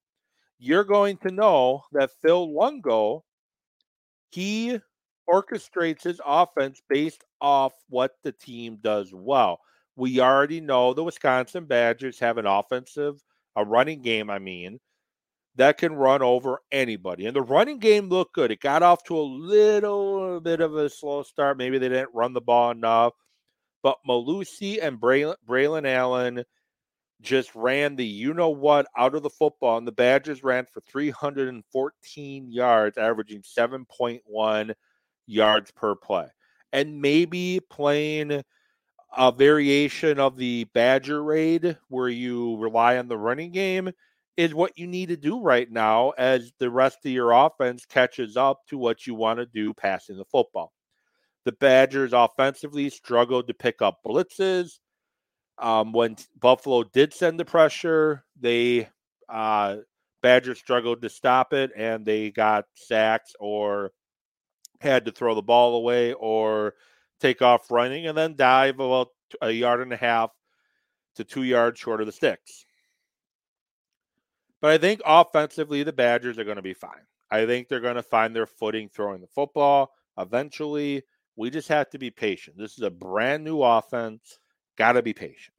you're 0.59 0.85
going 0.85 1.17
to 1.19 1.31
know 1.31 1.83
that 1.93 2.11
Phil 2.23 2.55
Longo, 2.55 3.25
he 4.31 4.79
orchestrates 5.29 6.03
his 6.03 6.21
offense 6.25 6.81
based 6.89 7.25
off 7.41 7.73
what 7.89 8.13
the 8.25 8.33
team 8.33 8.79
does 8.83 9.13
well. 9.13 9.61
We 9.97 10.21
already 10.21 10.61
know 10.61 10.95
the 10.95 11.05
Wisconsin 11.05 11.67
Badgers 11.67 12.19
have 12.21 12.39
an 12.39 12.47
offensive, 12.47 13.23
a 13.57 13.65
running 13.65 14.01
game, 14.01 14.31
I 14.31 14.39
mean, 14.39 14.79
that 15.59 15.77
can 15.77 15.93
run 15.93 16.23
over 16.23 16.61
anybody. 16.71 17.27
And 17.27 17.35
the 17.35 17.43
running 17.43 17.79
game 17.79 18.09
looked 18.09 18.33
good. 18.33 18.53
It 18.53 18.61
got 18.61 18.85
off 18.85 19.03
to 19.05 19.19
a 19.19 19.21
little 19.21 20.37
uh, 20.37 20.41
bit 20.41 20.61
of 20.61 20.77
a 20.77 20.89
slow 20.89 21.25
start. 21.25 21.59
Maybe 21.59 21.79
they 21.79 21.89
didn't 21.89 22.15
run 22.15 22.33
the 22.33 22.41
ball 22.41 22.71
enough. 22.71 23.13
But 23.83 23.99
Mellusi 24.09 24.79
and 24.81 25.01
Braylon, 25.01 25.35
Braylon 25.47 25.87
Allen 25.87 26.45
just 27.21 27.53
ran 27.57 27.97
the 27.97 28.07
you 28.07 28.35
know 28.35 28.51
what 28.51 28.87
out 28.97 29.17
of 29.17 29.25
the 29.25 29.31
football. 29.31 29.79
And 29.79 29.87
the 29.87 29.93
Badgers 29.93 30.45
ran 30.45 30.65
for 30.73 30.81
314 30.81 32.53
yards, 32.53 32.97
averaging 32.97 33.43
7.1 33.43 34.75
yards 35.27 35.71
per 35.73 35.97
play. 35.97 36.27
And 36.73 37.03
maybe 37.03 37.61
playing 37.69 38.45
a 39.17 39.33
variation 39.33 40.21
of 40.21 40.37
the 40.37 40.65
Badger 40.73 41.21
raid 41.25 41.79
where 41.89 42.09
you 42.09 42.57
rely 42.59 42.99
on 42.99 43.09
the 43.09 43.19
running 43.19 43.51
game 43.51 43.91
is 44.39 44.55
what 44.55 44.79
you 44.79 44.87
need 44.87 45.09
to 45.09 45.17
do 45.17 45.41
right 45.41 45.69
now 45.69 46.11
as 46.11 46.53
the 46.61 46.71
rest 46.71 46.99
of 47.05 47.11
your 47.11 47.33
offense 47.33 47.85
catches 47.85 48.37
up 48.37 48.61
to 48.69 48.79
what 48.79 49.05
you 49.05 49.13
want 49.13 49.41
to 49.41 49.47
do 49.47 49.75
passing 49.75 50.17
the 50.17 50.25
football. 50.25 50.73
The 51.45 51.51
Badgers 51.51 52.13
offensively 52.13 52.89
struggled 52.89 53.49
to 53.49 53.55
pick 53.55 53.83
up 53.83 53.99
blitzes. 54.07 54.79
Um, 55.59 55.93
when 55.93 56.15
Buffalo 56.39 56.85
did 56.85 57.13
send 57.13 57.41
the 57.41 57.45
pressure, 57.45 58.25
they 58.41 58.89
uh, 59.29 59.79
Badgers 60.23 60.61
struggled 60.61 61.03
to 61.03 61.09
stop 61.09 61.53
it, 61.53 61.73
and 61.77 62.07
they 62.07 62.31
got 62.31 62.67
sacks 62.77 63.33
or 63.41 63.91
had 64.81 65.05
to 65.07 65.11
throw 65.11 65.35
the 65.35 65.43
ball 65.43 65.75
away 65.75 66.13
or 66.13 66.75
take 67.21 67.43
off 67.43 67.73
running 67.73 68.07
and 68.07 68.17
then 68.17 68.37
dive 68.37 68.79
about 68.79 69.09
a 69.43 69.51
yard 69.51 69.81
and 69.81 69.93
a 69.93 69.97
half 69.97 70.31
to 71.17 71.25
two 71.25 71.43
yards 71.43 71.81
short 71.81 72.01
of 72.01 72.07
the 72.07 72.13
sticks. 72.13 72.67
But 74.61 74.73
I 74.73 74.79
think 74.79 75.01
offensively, 75.07 75.83
the 75.83 75.93
Badgers 75.93 76.39
are 76.39 76.45
going 76.45 76.57
to 76.57 76.63
be 76.63 76.75
fine. 76.75 77.07
I 77.31 77.47
think 77.47 77.69
they're 77.69 77.81
going 77.81 77.97
to 77.97 78.03
find 78.03 78.35
their 78.35 78.47
footing 78.47 78.89
throwing 78.89 79.21
the 79.21 79.27
football 79.27 79.93
eventually. 80.19 81.03
We 81.37 81.51
just 81.51 81.69
have 81.69 81.91
to 81.91 81.99
be 81.99 82.11
patient. 82.11 82.57
This 82.59 82.73
is 82.73 82.83
a 82.83 82.91
brand 82.91 83.45
new 83.45 83.63
offense. 83.63 84.39
Got 84.77 84.93
to 84.93 85.03
be 85.03 85.13
patient. 85.13 85.55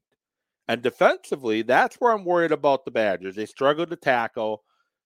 And 0.67 0.81
defensively, 0.81 1.62
that's 1.62 1.95
where 1.95 2.12
I'm 2.12 2.25
worried 2.25 2.51
about 2.51 2.85
the 2.85 2.91
Badgers. 2.91 3.35
They 3.35 3.45
struggle 3.45 3.85
to 3.85 3.95
tackle. 3.95 4.63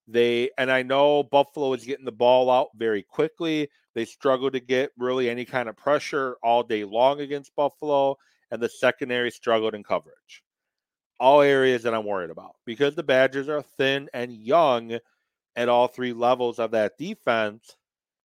They 0.08 0.50
and 0.58 0.72
I 0.72 0.84
know 0.84 1.24
Buffalo 1.24 1.72
is 1.74 1.86
getting 1.86 2.06
the 2.06 2.12
ball 2.12 2.50
out 2.50 2.70
very 2.76 3.04
quickly. 3.04 3.70
They 3.96 4.06
struggle 4.06 4.52
to 4.52 4.60
get 4.60 4.92
really 4.98 5.30
any 5.30 5.46
kind 5.46 5.70
of 5.70 5.78
pressure 5.78 6.38
all 6.44 6.64
day 6.64 6.84
long 6.84 7.22
against 7.22 7.56
Buffalo, 7.56 8.18
and 8.52 8.62
the 8.62 8.68
secondary 8.68 9.32
struggled 9.32 9.76
in 9.76 9.84
coverage 9.84 10.44
all 11.20 11.42
areas 11.42 11.84
that 11.84 11.94
I'm 11.94 12.06
worried 12.06 12.30
about 12.30 12.56
because 12.66 12.96
the 12.96 13.04
Badgers 13.04 13.50
are 13.50 13.62
thin 13.62 14.10
and 14.14 14.32
young 14.32 14.98
at 15.56 15.70
all 15.70 15.88
three 15.88 16.14
levels 16.14 16.60
of 16.60 16.72
that 16.72 16.98
defense. 16.98 17.76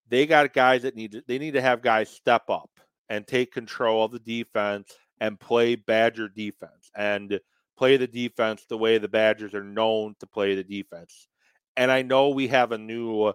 They 0.09 0.27
got 0.27 0.53
guys 0.55 0.83
that 0.83 0.96
need 0.96 1.12
to, 1.12 1.22
they 1.27 1.38
need 1.38 1.55
to 1.55 1.61
have 1.61 1.83
guys 1.83 2.09
step 2.09 2.48
up 2.48 2.70
and 3.09 3.27
take 3.27 3.53
control 3.53 4.05
of 4.05 4.12
the 4.12 4.18
defense 4.18 4.92
and 5.20 5.38
play 5.38 5.74
Badger 5.74 6.29
defense 6.29 6.90
and 6.94 7.38
play 7.77 7.96
the 7.96 8.07
defense 8.07 8.64
the 8.68 8.79
way 8.79 8.98
the 8.98 9.09
Badgers 9.09 9.55
are 9.55 9.64
known 9.64 10.14
to 10.20 10.27
play 10.27 10.55
the 10.55 10.64
defense. 10.64 11.29
And 11.77 11.90
I 11.90 12.03
know 12.03 12.31
we 12.31 12.48
have 12.48 12.72
a 12.72 12.79
new 12.79 13.33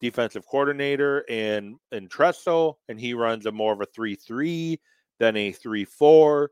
defensive 0.00 0.46
coordinator 0.46 1.20
in 1.20 1.78
in 1.92 2.08
Tressel, 2.08 2.78
and 2.88 3.00
he 3.00 3.14
runs 3.14 3.46
a 3.46 3.52
more 3.52 3.72
of 3.72 3.80
a 3.80 3.86
three 3.86 4.14
three 4.14 4.80
than 5.18 5.36
a 5.36 5.52
three 5.52 5.84
four. 5.84 6.50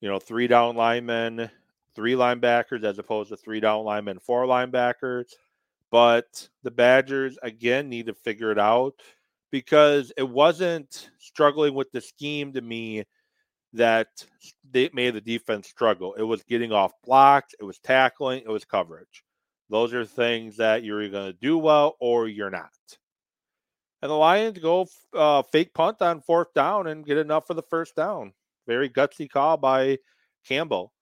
You 0.00 0.08
know, 0.10 0.18
three 0.18 0.46
down 0.46 0.76
linemen 0.76 1.50
three 1.94 2.14
linebackers 2.14 2.84
as 2.84 2.98
opposed 2.98 3.30
to 3.30 3.36
three 3.36 3.60
down 3.60 3.84
linemen, 3.84 4.18
four 4.18 4.44
linebackers. 4.46 5.26
But 5.90 6.48
the 6.62 6.70
Badgers, 6.70 7.38
again, 7.42 7.88
need 7.88 8.06
to 8.06 8.14
figure 8.14 8.50
it 8.50 8.58
out 8.58 8.94
because 9.52 10.12
it 10.16 10.28
wasn't 10.28 11.10
struggling 11.18 11.74
with 11.74 11.92
the 11.92 12.00
scheme 12.00 12.52
to 12.54 12.60
me 12.60 13.04
that 13.74 14.08
they 14.70 14.90
made 14.92 15.14
the 15.14 15.20
defense 15.20 15.68
struggle. 15.68 16.14
It 16.14 16.22
was 16.22 16.42
getting 16.44 16.72
off 16.72 16.92
blocks, 17.04 17.54
it 17.60 17.64
was 17.64 17.78
tackling, 17.78 18.42
it 18.44 18.48
was 18.48 18.64
coverage. 18.64 19.24
Those 19.70 19.94
are 19.94 20.04
things 20.04 20.56
that 20.58 20.84
you're 20.84 21.08
going 21.08 21.32
to 21.32 21.38
do 21.40 21.58
well 21.58 21.96
or 22.00 22.28
you're 22.28 22.50
not. 22.50 22.70
And 24.02 24.10
the 24.10 24.14
Lions 24.14 24.58
go 24.58 24.86
uh, 25.14 25.42
fake 25.42 25.72
punt 25.74 26.02
on 26.02 26.20
fourth 26.20 26.52
down 26.54 26.88
and 26.88 27.06
get 27.06 27.18
enough 27.18 27.46
for 27.46 27.54
the 27.54 27.62
first 27.62 27.96
down. 27.96 28.32
Very 28.66 28.90
gutsy 28.90 29.30
call 29.30 29.56
by 29.56 29.98
Campbell. 30.46 30.92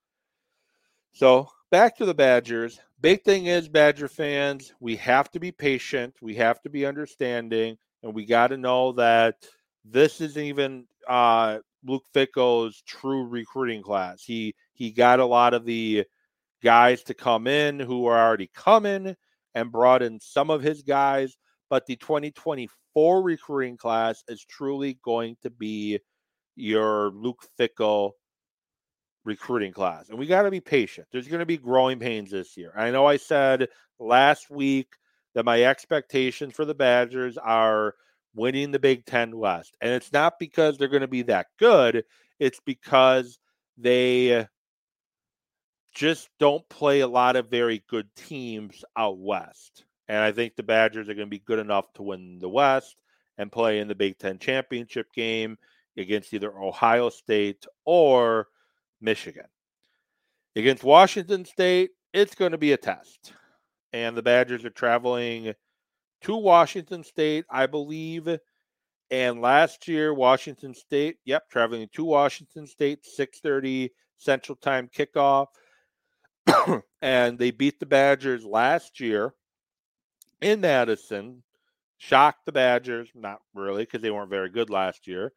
So 1.12 1.48
back 1.70 1.96
to 1.98 2.07
the 2.07 2.14
Badgers. 2.14 2.81
Big 3.01 3.22
thing 3.22 3.46
is, 3.46 3.68
Badger 3.68 4.09
fans, 4.09 4.72
we 4.81 4.96
have 4.96 5.31
to 5.33 5.40
be 5.40 5.53
patient. 5.53 6.14
We 6.22 6.35
have 6.37 6.62
to 6.62 6.70
be 6.70 6.87
understanding, 6.87 7.77
and 8.03 8.14
we 8.14 8.25
got 8.25 8.48
to 8.48 8.57
know 8.57 8.92
that 8.92 9.37
this 9.85 10.20
isn't 10.20 10.42
even 10.42 10.87
uh, 11.07 11.59
Luke 11.85 12.05
Fickell's 12.14 12.83
true 12.87 13.27
recruiting 13.27 13.83
class. 13.83 14.22
He 14.22 14.55
he 14.72 14.90
got 14.90 15.20
a 15.20 15.27
lot 15.27 15.53
of 15.53 15.64
the 15.66 16.05
guys 16.62 17.03
to 17.05 17.14
come 17.14 17.46
in 17.46 17.79
who 17.79 18.07
are 18.07 18.27
already 18.27 18.51
coming 18.55 19.14
and 19.55 19.72
brought 19.72 20.03
in 20.03 20.18
some 20.20 20.48
of 20.48 20.62
his 20.62 20.83
guys, 20.83 21.37
but 21.68 21.85
the 21.87 21.96
2024 21.96 23.22
recruiting 23.22 23.77
class 23.77 24.22
is 24.29 24.44
truly 24.44 24.98
going 25.03 25.37
to 25.42 25.51
be 25.51 25.98
your 26.57 27.11
Luke 27.11 27.44
Fickell 27.59 28.12
recruiting 29.25 29.73
class. 29.73 30.09
And 30.09 30.19
we 30.19 30.27
got 30.27 30.43
to 30.43 30.51
be 30.51 30.61
patient. 30.61 31.07
There's 31.11 31.29
going 31.29 31.41
to 31.41 31.47
be 31.47 31.59
growing 31.59 31.99
pains 31.99 32.31
this 32.31 32.57
year. 32.57 32.73
I 32.77 32.91
know 32.91 33.07
I 33.07 33.17
said 33.17 33.69
last 33.99 34.51
week 34.51 34.95
that 35.35 35.45
my 35.45 35.63
expectations 35.65 36.55
for 36.55 36.65
the 36.65 36.75
Badgers 36.75 37.39
are 37.39 37.95
winning 38.35 38.71
the 38.71 38.79
Big 38.79 39.05
Ten 39.07 39.37
West. 39.37 39.77
And 39.81 39.93
it's 39.93 40.13
not 40.13 40.39
because 40.39 40.77
they're 40.77 40.89
going 40.89 41.03
to 41.03 41.09
be 41.09 41.23
that 41.23 41.47
good, 41.59 42.05
it's 42.39 42.61
because 42.65 43.39
they 43.79 44.47
just 45.95 46.29
don't 46.39 46.67
play 46.69 47.01
a 47.01 47.09
lot 47.09 47.37
of 47.37 47.51
very 47.51 47.83
good 47.89 48.09
teams 48.17 48.85
out 48.97 49.19
west. 49.19 49.85
And 50.09 50.19
I 50.19 50.33
think 50.33 50.57
the 50.57 50.63
Badgers 50.63 51.09
are 51.09 51.15
going 51.15 51.27
to 51.27 51.31
be 51.31 51.39
good 51.39 51.59
enough 51.59 51.93
to 51.95 52.03
win 52.03 52.39
the 52.39 52.49
West 52.49 52.97
and 53.39 53.53
play 53.53 53.79
in 53.79 53.89
the 53.89 53.95
Big 53.95 54.19
Ten 54.19 54.39
championship 54.39 55.07
game 55.15 55.57
against 55.97 56.33
either 56.35 56.53
Ohio 56.59 57.09
State 57.09 57.65
or 57.85 58.49
Michigan. 59.03 59.47
Against 60.55 60.85
Washington 60.85 61.45
State, 61.45 61.91
it's 62.12 62.35
going 62.35 62.53
to 62.53 62.59
be 62.59 62.73
a 62.73 62.77
test. 62.77 63.33
And 63.93 64.17
the 64.17 64.23
Badgers 64.23 64.65
are 64.65 64.71
traveling 64.71 65.55
to 66.23 66.37
Washington 66.37 67.05
State, 67.05 67.45
I 67.51 67.67
believe. 67.67 68.29
And 69.11 69.41
last 69.41 69.88
year, 69.88 70.15
Washington 70.15 70.75
State, 70.75 71.17
yep, 71.25 71.51
traveling 71.51 71.88
to 71.93 72.05
Washington 72.05 72.67
State, 72.67 73.05
6:30 73.05 73.91
Central 74.17 74.57
Time 74.57 74.88
kickoff. 74.88 75.49
and 77.03 77.38
they 77.38 77.51
beat 77.51 77.79
the 77.79 77.87
Badgers 77.87 78.45
last 78.45 79.01
year 79.01 79.35
in 80.41 80.61
Madison. 80.61 81.43
Shocked 81.99 82.47
the 82.47 82.53
Badgers, 82.53 83.11
not 83.15 83.41
really, 83.55 83.85
because 83.85 84.03
they 84.03 84.11
weren't 84.11 84.31
very 84.31 84.49
good 84.49 84.71
last 84.71 85.07
year. 85.07 85.33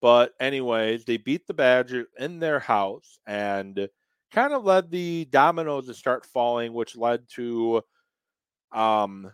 But, 0.00 0.32
anyways, 0.40 1.04
they 1.04 1.18
beat 1.18 1.46
the 1.46 1.54
Badgers 1.54 2.06
in 2.18 2.38
their 2.38 2.58
house 2.58 3.18
and 3.26 3.88
kind 4.32 4.52
of 4.52 4.64
led 4.64 4.90
the 4.90 5.26
dominoes 5.26 5.86
to 5.86 5.94
start 5.94 6.24
falling, 6.24 6.72
which 6.72 6.96
led 6.96 7.28
to 7.34 7.82
um, 8.72 9.30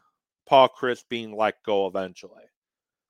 Paul 0.48 0.68
Chryst 0.68 1.04
being 1.08 1.36
let 1.36 1.62
go 1.64 1.86
eventually. 1.86 2.44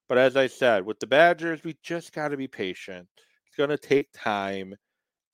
But 0.07 0.17
as 0.17 0.37
I 0.37 0.47
said, 0.47 0.85
with 0.85 0.99
the 0.99 1.07
Badgers, 1.07 1.63
we 1.63 1.77
just 1.83 2.13
got 2.13 2.29
to 2.29 2.37
be 2.37 2.47
patient. 2.47 3.07
It's 3.47 3.55
going 3.55 3.69
to 3.69 3.77
take 3.77 4.09
time. 4.13 4.75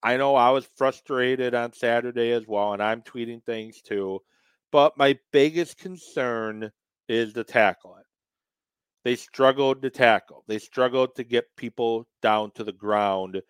I 0.02 0.18
know 0.18 0.36
I 0.36 0.50
was 0.50 0.68
frustrated 0.76 1.54
on 1.54 1.74
Saturday 1.74 2.32
as 2.32 2.48
well, 2.48 2.74
and 2.74 2.82
I'm 2.82 3.02
tweeting 3.02 3.44
things 3.44 3.82
too. 3.82 4.20
But 4.72 4.98
my 4.98 5.18
biggest 5.32 5.78
concern 5.78 6.72
is 7.08 7.34
the 7.34 7.44
tackling. 7.44 8.04
They 9.04 9.16
struggled 9.16 9.82
to 9.82 9.90
tackle. 9.90 10.46
They 10.48 10.60
struggled 10.60 11.16
to 11.16 11.26
get 11.26 11.56
people 11.58 12.08
down 12.22 12.52
to 12.52 12.64
the 12.64 12.72
ground, 12.72 13.42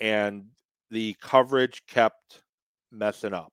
and 0.00 0.46
the 0.90 1.16
coverage 1.20 1.82
kept 1.86 2.42
messing 2.92 3.34
up. 3.34 3.52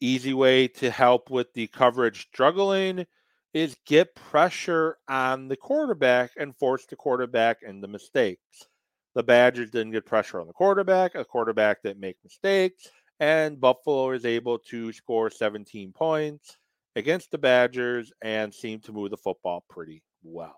Easy 0.00 0.32
way 0.32 0.68
to 0.68 0.90
help 0.90 1.30
with 1.30 1.52
the 1.52 1.66
coverage 1.66 2.22
struggling 2.22 3.06
is 3.52 3.76
get 3.86 4.14
pressure 4.14 4.96
on 5.08 5.48
the 5.48 5.56
quarterback 5.56 6.32
and 6.38 6.56
force 6.56 6.86
the 6.86 6.96
quarterback 6.96 7.58
into 7.62 7.86
mistakes. 7.86 8.66
The 9.14 9.22
Badgers 9.22 9.70
didn't 9.70 9.92
get 9.92 10.06
pressure 10.06 10.40
on 10.40 10.46
the 10.46 10.52
quarterback, 10.52 11.14
a 11.14 11.24
quarterback 11.24 11.82
that 11.82 12.00
make 12.00 12.16
mistakes, 12.24 12.88
and 13.20 13.60
Buffalo 13.60 14.10
is 14.10 14.24
able 14.24 14.58
to 14.70 14.92
score 14.92 15.30
17 15.30 15.92
points 15.92 16.56
against 16.96 17.30
the 17.30 17.38
Badgers 17.38 18.10
and 18.22 18.52
seem 18.52 18.80
to 18.80 18.92
move 18.92 19.10
the 19.10 19.16
football 19.16 19.64
pretty 19.68 20.02
well. 20.24 20.56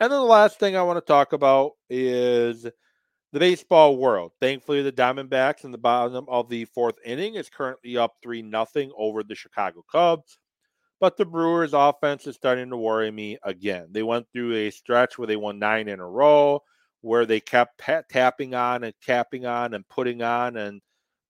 And 0.00 0.10
then 0.10 0.18
the 0.18 0.24
last 0.24 0.58
thing 0.58 0.76
I 0.76 0.82
want 0.82 0.96
to 0.96 1.12
talk 1.12 1.32
about 1.32 1.72
is 1.88 2.66
the 3.32 3.38
baseball 3.38 3.96
world. 3.96 4.32
Thankfully, 4.40 4.82
the 4.82 4.92
Diamondbacks 4.92 5.64
in 5.64 5.70
the 5.70 5.78
bottom 5.78 6.24
of 6.28 6.48
the 6.48 6.64
fourth 6.66 6.96
inning 7.04 7.34
is 7.36 7.48
currently 7.48 7.96
up 7.96 8.14
3 8.22 8.42
0 8.42 8.92
over 8.96 9.22
the 9.22 9.34
Chicago 9.34 9.84
Cubs. 9.90 10.38
But 11.00 11.16
the 11.16 11.24
Brewers' 11.24 11.72
offense 11.72 12.26
is 12.26 12.36
starting 12.36 12.70
to 12.70 12.76
worry 12.76 13.10
me 13.10 13.38
again. 13.42 13.88
They 13.90 14.04
went 14.04 14.26
through 14.32 14.54
a 14.54 14.70
stretch 14.70 15.18
where 15.18 15.26
they 15.26 15.36
won 15.36 15.58
nine 15.58 15.88
in 15.88 15.98
a 15.98 16.08
row, 16.08 16.62
where 17.00 17.26
they 17.26 17.40
kept 17.40 17.82
tapping 18.08 18.54
on 18.54 18.84
and 18.84 18.94
capping 19.04 19.44
on 19.44 19.74
and 19.74 19.88
putting 19.88 20.22
on 20.22 20.56
and 20.56 20.80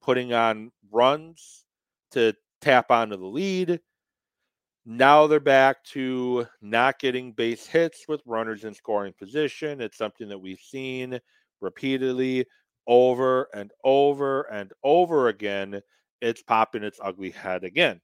putting 0.02 0.34
on 0.34 0.72
runs 0.90 1.64
to 2.10 2.34
tap 2.60 2.90
onto 2.90 3.16
the 3.16 3.26
lead. 3.26 3.80
Now 4.84 5.26
they're 5.26 5.40
back 5.40 5.84
to 5.84 6.46
not 6.60 6.98
getting 6.98 7.32
base 7.32 7.66
hits 7.66 8.06
with 8.08 8.20
runners 8.26 8.64
in 8.64 8.74
scoring 8.74 9.12
position. 9.16 9.80
It's 9.80 9.96
something 9.96 10.28
that 10.28 10.38
we've 10.38 10.60
seen 10.60 11.20
repeatedly 11.60 12.46
over 12.86 13.48
and 13.54 13.70
over 13.84 14.42
and 14.42 14.72
over 14.82 15.28
again, 15.28 15.80
it's 16.20 16.42
popping 16.42 16.82
its 16.82 16.98
ugly 17.02 17.30
head 17.30 17.64
again. 17.64 18.00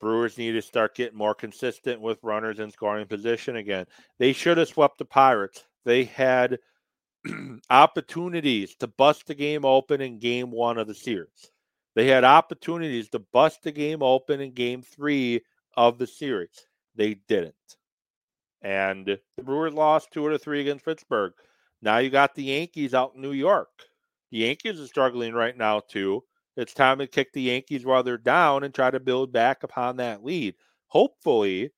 Brewers 0.00 0.38
need 0.38 0.52
to 0.52 0.62
start 0.62 0.94
getting 0.94 1.18
more 1.18 1.34
consistent 1.34 2.00
with 2.00 2.18
runners 2.22 2.58
in 2.58 2.70
scoring 2.70 3.06
position 3.06 3.56
again. 3.56 3.86
They 4.18 4.32
should 4.32 4.58
have 4.58 4.68
swept 4.68 4.98
the 4.98 5.04
Pirates. 5.04 5.64
They 5.84 6.04
had 6.04 6.58
opportunities 7.70 8.74
to 8.76 8.86
bust 8.86 9.26
the 9.26 9.34
game 9.34 9.64
open 9.64 10.00
in 10.00 10.18
game 10.18 10.50
one 10.50 10.78
of 10.78 10.86
the 10.86 10.94
series. 10.94 11.50
They 11.94 12.06
had 12.06 12.24
opportunities 12.24 13.08
to 13.10 13.18
bust 13.18 13.62
the 13.62 13.72
game 13.72 14.02
open 14.02 14.40
in 14.40 14.52
game 14.52 14.82
three 14.82 15.42
of 15.76 15.98
the 15.98 16.06
series. 16.06 16.66
They 16.94 17.14
didn't. 17.28 17.54
And 18.62 19.06
the 19.06 19.42
Brewers 19.42 19.74
lost 19.74 20.12
two 20.12 20.26
out 20.26 20.32
of 20.32 20.42
three 20.42 20.60
against 20.60 20.84
Pittsburgh. 20.84 21.32
Now 21.82 21.98
you 21.98 22.10
got 22.10 22.34
the 22.34 22.44
Yankees 22.44 22.94
out 22.94 23.12
in 23.14 23.22
New 23.22 23.32
York. 23.32 23.68
The 24.30 24.38
Yankees 24.38 24.80
are 24.80 24.86
struggling 24.86 25.34
right 25.34 25.56
now, 25.56 25.80
too. 25.80 26.22
It's 26.56 26.74
time 26.74 26.98
to 26.98 27.06
kick 27.06 27.32
the 27.32 27.42
Yankees 27.42 27.86
while 27.86 28.02
they're 28.02 28.18
down 28.18 28.64
and 28.64 28.74
try 28.74 28.90
to 28.90 29.00
build 29.00 29.32
back 29.32 29.62
upon 29.62 29.96
that 29.96 30.24
lead. 30.24 30.54
Hopefully, 30.88 31.70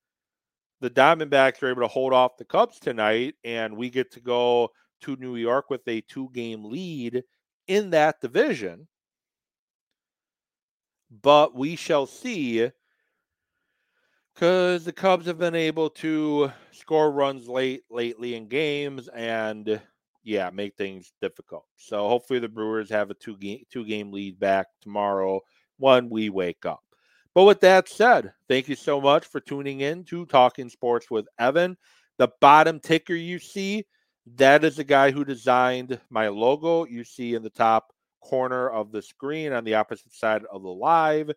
the 0.81 0.89
Diamondbacks 0.89 1.63
are 1.63 1.69
able 1.69 1.81
to 1.83 1.87
hold 1.87 2.11
off 2.11 2.37
the 2.37 2.45
Cubs 2.45 2.79
tonight, 2.79 3.35
and 3.43 3.77
we 3.77 3.89
get 3.89 4.11
to 4.11 4.19
go 4.19 4.69
to 5.01 5.15
New 5.15 5.37
York 5.37 5.69
with 5.69 5.87
a 5.87 6.01
two 6.01 6.29
game 6.33 6.65
lead 6.65 7.23
in 7.67 7.91
that 7.91 8.19
division. 8.19 8.87
But 11.21 11.55
we 11.55 11.75
shall 11.75 12.05
see 12.05 12.69
because 14.33 14.83
the 14.83 14.93
Cubs 14.93 15.27
have 15.27 15.37
been 15.37 15.55
able 15.55 15.89
to 15.91 16.51
score 16.71 17.11
runs 17.11 17.47
late 17.47 17.83
lately 17.91 18.35
in 18.35 18.47
games 18.47 19.07
and 19.09 19.79
yeah, 20.23 20.49
make 20.51 20.75
things 20.75 21.13
difficult. 21.21 21.65
So 21.75 22.07
hopefully 22.07 22.39
the 22.39 22.47
Brewers 22.47 22.89
have 22.89 23.11
a 23.11 23.13
two 23.13 23.37
game 23.37 23.63
two 23.69 23.85
game 23.85 24.11
lead 24.11 24.39
back 24.39 24.67
tomorrow 24.81 25.41
when 25.77 26.09
we 26.09 26.29
wake 26.29 26.65
up. 26.65 26.83
But 27.35 27.43
with 27.43 27.59
that 27.61 27.89
said, 27.89 28.33
thank 28.47 28.67
you 28.67 28.75
so 28.75 29.01
much 29.01 29.25
for 29.25 29.39
tuning 29.39 29.81
in 29.81 30.03
to 30.05 30.25
Talking 30.25 30.69
Sports 30.69 31.11
with 31.11 31.27
Evan. 31.39 31.77
The 32.17 32.29
bottom 32.41 32.79
ticker 32.79 33.15
you 33.15 33.39
see, 33.39 33.85
that 34.35 34.63
is 34.63 34.77
the 34.77 34.83
guy 34.83 35.11
who 35.11 35.25
designed 35.25 35.99
my 36.09 36.27
logo. 36.27 36.85
You 36.85 37.03
see 37.03 37.33
in 37.33 37.43
the 37.43 37.49
top 37.49 37.92
corner 38.23 38.69
of 38.69 38.91
the 38.91 39.01
screen 39.01 39.53
on 39.53 39.63
the 39.63 39.75
opposite 39.75 40.13
side 40.13 40.43
of 40.51 40.63
the 40.63 40.69
live. 40.69 41.31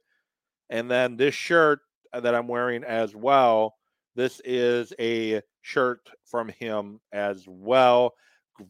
And 0.70 0.90
then 0.90 1.16
this 1.16 1.34
shirt 1.34 1.80
that 2.12 2.34
I'm 2.34 2.48
wearing 2.48 2.84
as 2.84 3.14
well, 3.14 3.74
this 4.14 4.40
is 4.44 4.92
a 4.98 5.42
shirt 5.62 6.00
from 6.24 6.48
him 6.48 7.00
as 7.12 7.44
well 7.46 8.14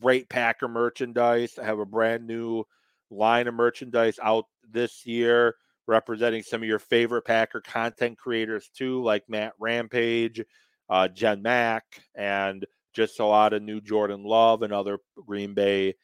great 0.01 0.29
Packer 0.29 0.69
merchandise. 0.69 1.59
I 1.61 1.65
have 1.65 1.79
a 1.79 1.87
brand 1.87 2.27
new 2.27 2.65
line 3.11 3.47
of 3.47 3.55
merchandise 3.55 4.19
out 4.23 4.47
this 4.71 5.07
year 5.07 5.55
representing 5.87 6.43
some 6.43 6.63
of 6.63 6.69
your 6.69 6.81
favorite 6.81 7.23
Packer 7.23 7.61
content 7.61 8.19
creators 8.19 8.69
too, 8.77 9.03
like 9.03 9.23
Matt 9.29 9.53
Rampage, 9.61 10.43
uh, 10.91 11.09
Jen 11.09 11.43
Mack, 11.43 11.85
and 12.15 12.67
just 12.93 13.21
a 13.21 13.25
lot 13.25 13.53
of 13.53 13.63
new 13.63 13.81
Jordan 13.81 14.25
Love 14.25 14.63
and 14.63 14.73
other 14.73 14.99
Green 15.27 15.55
Bay 15.55 15.95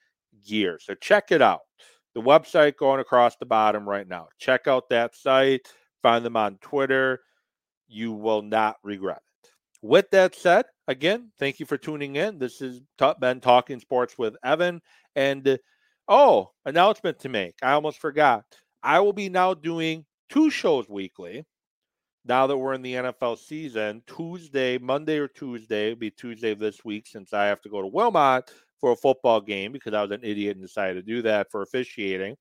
gear. 0.47 0.79
So 0.81 0.95
check 0.95 1.33
it 1.33 1.43
out. 1.43 1.63
The 2.15 2.21
website 2.21 2.77
going 2.77 3.01
across 3.01 3.37
the 3.37 3.47
bottom 3.47 3.89
right 3.89 4.07
now. 4.07 4.29
Check 4.39 4.67
out 4.67 4.89
that 4.91 5.15
site. 5.15 5.69
Find 6.03 6.25
them 6.25 6.37
on 6.37 6.59
Twitter. 6.61 7.21
You 7.89 8.13
will 8.13 8.43
not 8.43 8.77
regret 8.83 9.23
it. 9.45 9.51
With 9.83 10.11
that 10.11 10.35
said, 10.35 10.67
again, 10.89 11.33
thank 11.39 11.59
you 11.59 11.67
for 11.67 11.77
tuning 11.77 12.17
in. 12.17 12.39
This 12.39 12.59
has 12.61 12.81
been 13.21 13.41
Talking 13.41 13.81
Sports 13.81 14.17
with 14.19 14.37
Evan. 14.45 14.81
And 15.17 15.59
oh, 16.09 16.51
announcement 16.65 17.19
to 17.21 17.29
make. 17.29 17.55
I 17.63 17.73
almost 17.73 17.99
forgot. 17.99 18.45
I 18.83 19.01
will 19.01 19.13
be 19.13 19.29
now 19.29 19.55
doing 19.55 20.05
two 20.29 20.51
shows 20.51 20.89
weekly. 20.89 21.45
Now 22.25 22.47
that 22.47 22.57
we're 22.57 22.75
in 22.75 22.83
the 22.83 22.95
NFL 22.95 23.39
season, 23.39 24.03
Tuesday, 24.07 24.79
Monday 24.79 25.19
or 25.19 25.27
Tuesday, 25.27 25.89
will 25.89 25.97
be 25.97 26.11
Tuesday 26.11 26.53
of 26.53 26.61
this 26.61 26.85
week 26.85 27.09
since 27.09 27.33
I 27.33 27.47
have 27.47 27.61
to 27.63 27.69
go 27.69 27.83
to 27.83 27.89
Wilmot 27.89 28.53
for 28.83 28.91
a 28.91 28.97
football 28.97 29.41
game 29.41 29.71
because 29.71 29.95
I 29.95 30.03
was 30.03 30.11
an 30.11 30.25
idiot 30.25 30.57
and 30.57 30.67
decided 30.67 30.95
to 30.95 31.03
do 31.03 31.23
that 31.23 31.53
for 31.53 31.63
officiating. 31.63 32.37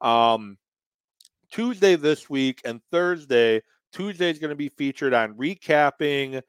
Um, 0.00 0.58
Tuesday 1.52 1.94
this 1.94 2.28
week 2.28 2.60
and 2.64 2.80
Thursday. 2.90 3.62
Tuesday 3.92 4.30
is 4.30 4.40
going 4.40 4.50
to 4.50 4.56
be 4.56 4.68
featured 4.68 5.14
on 5.14 5.34
recapping 5.34 6.42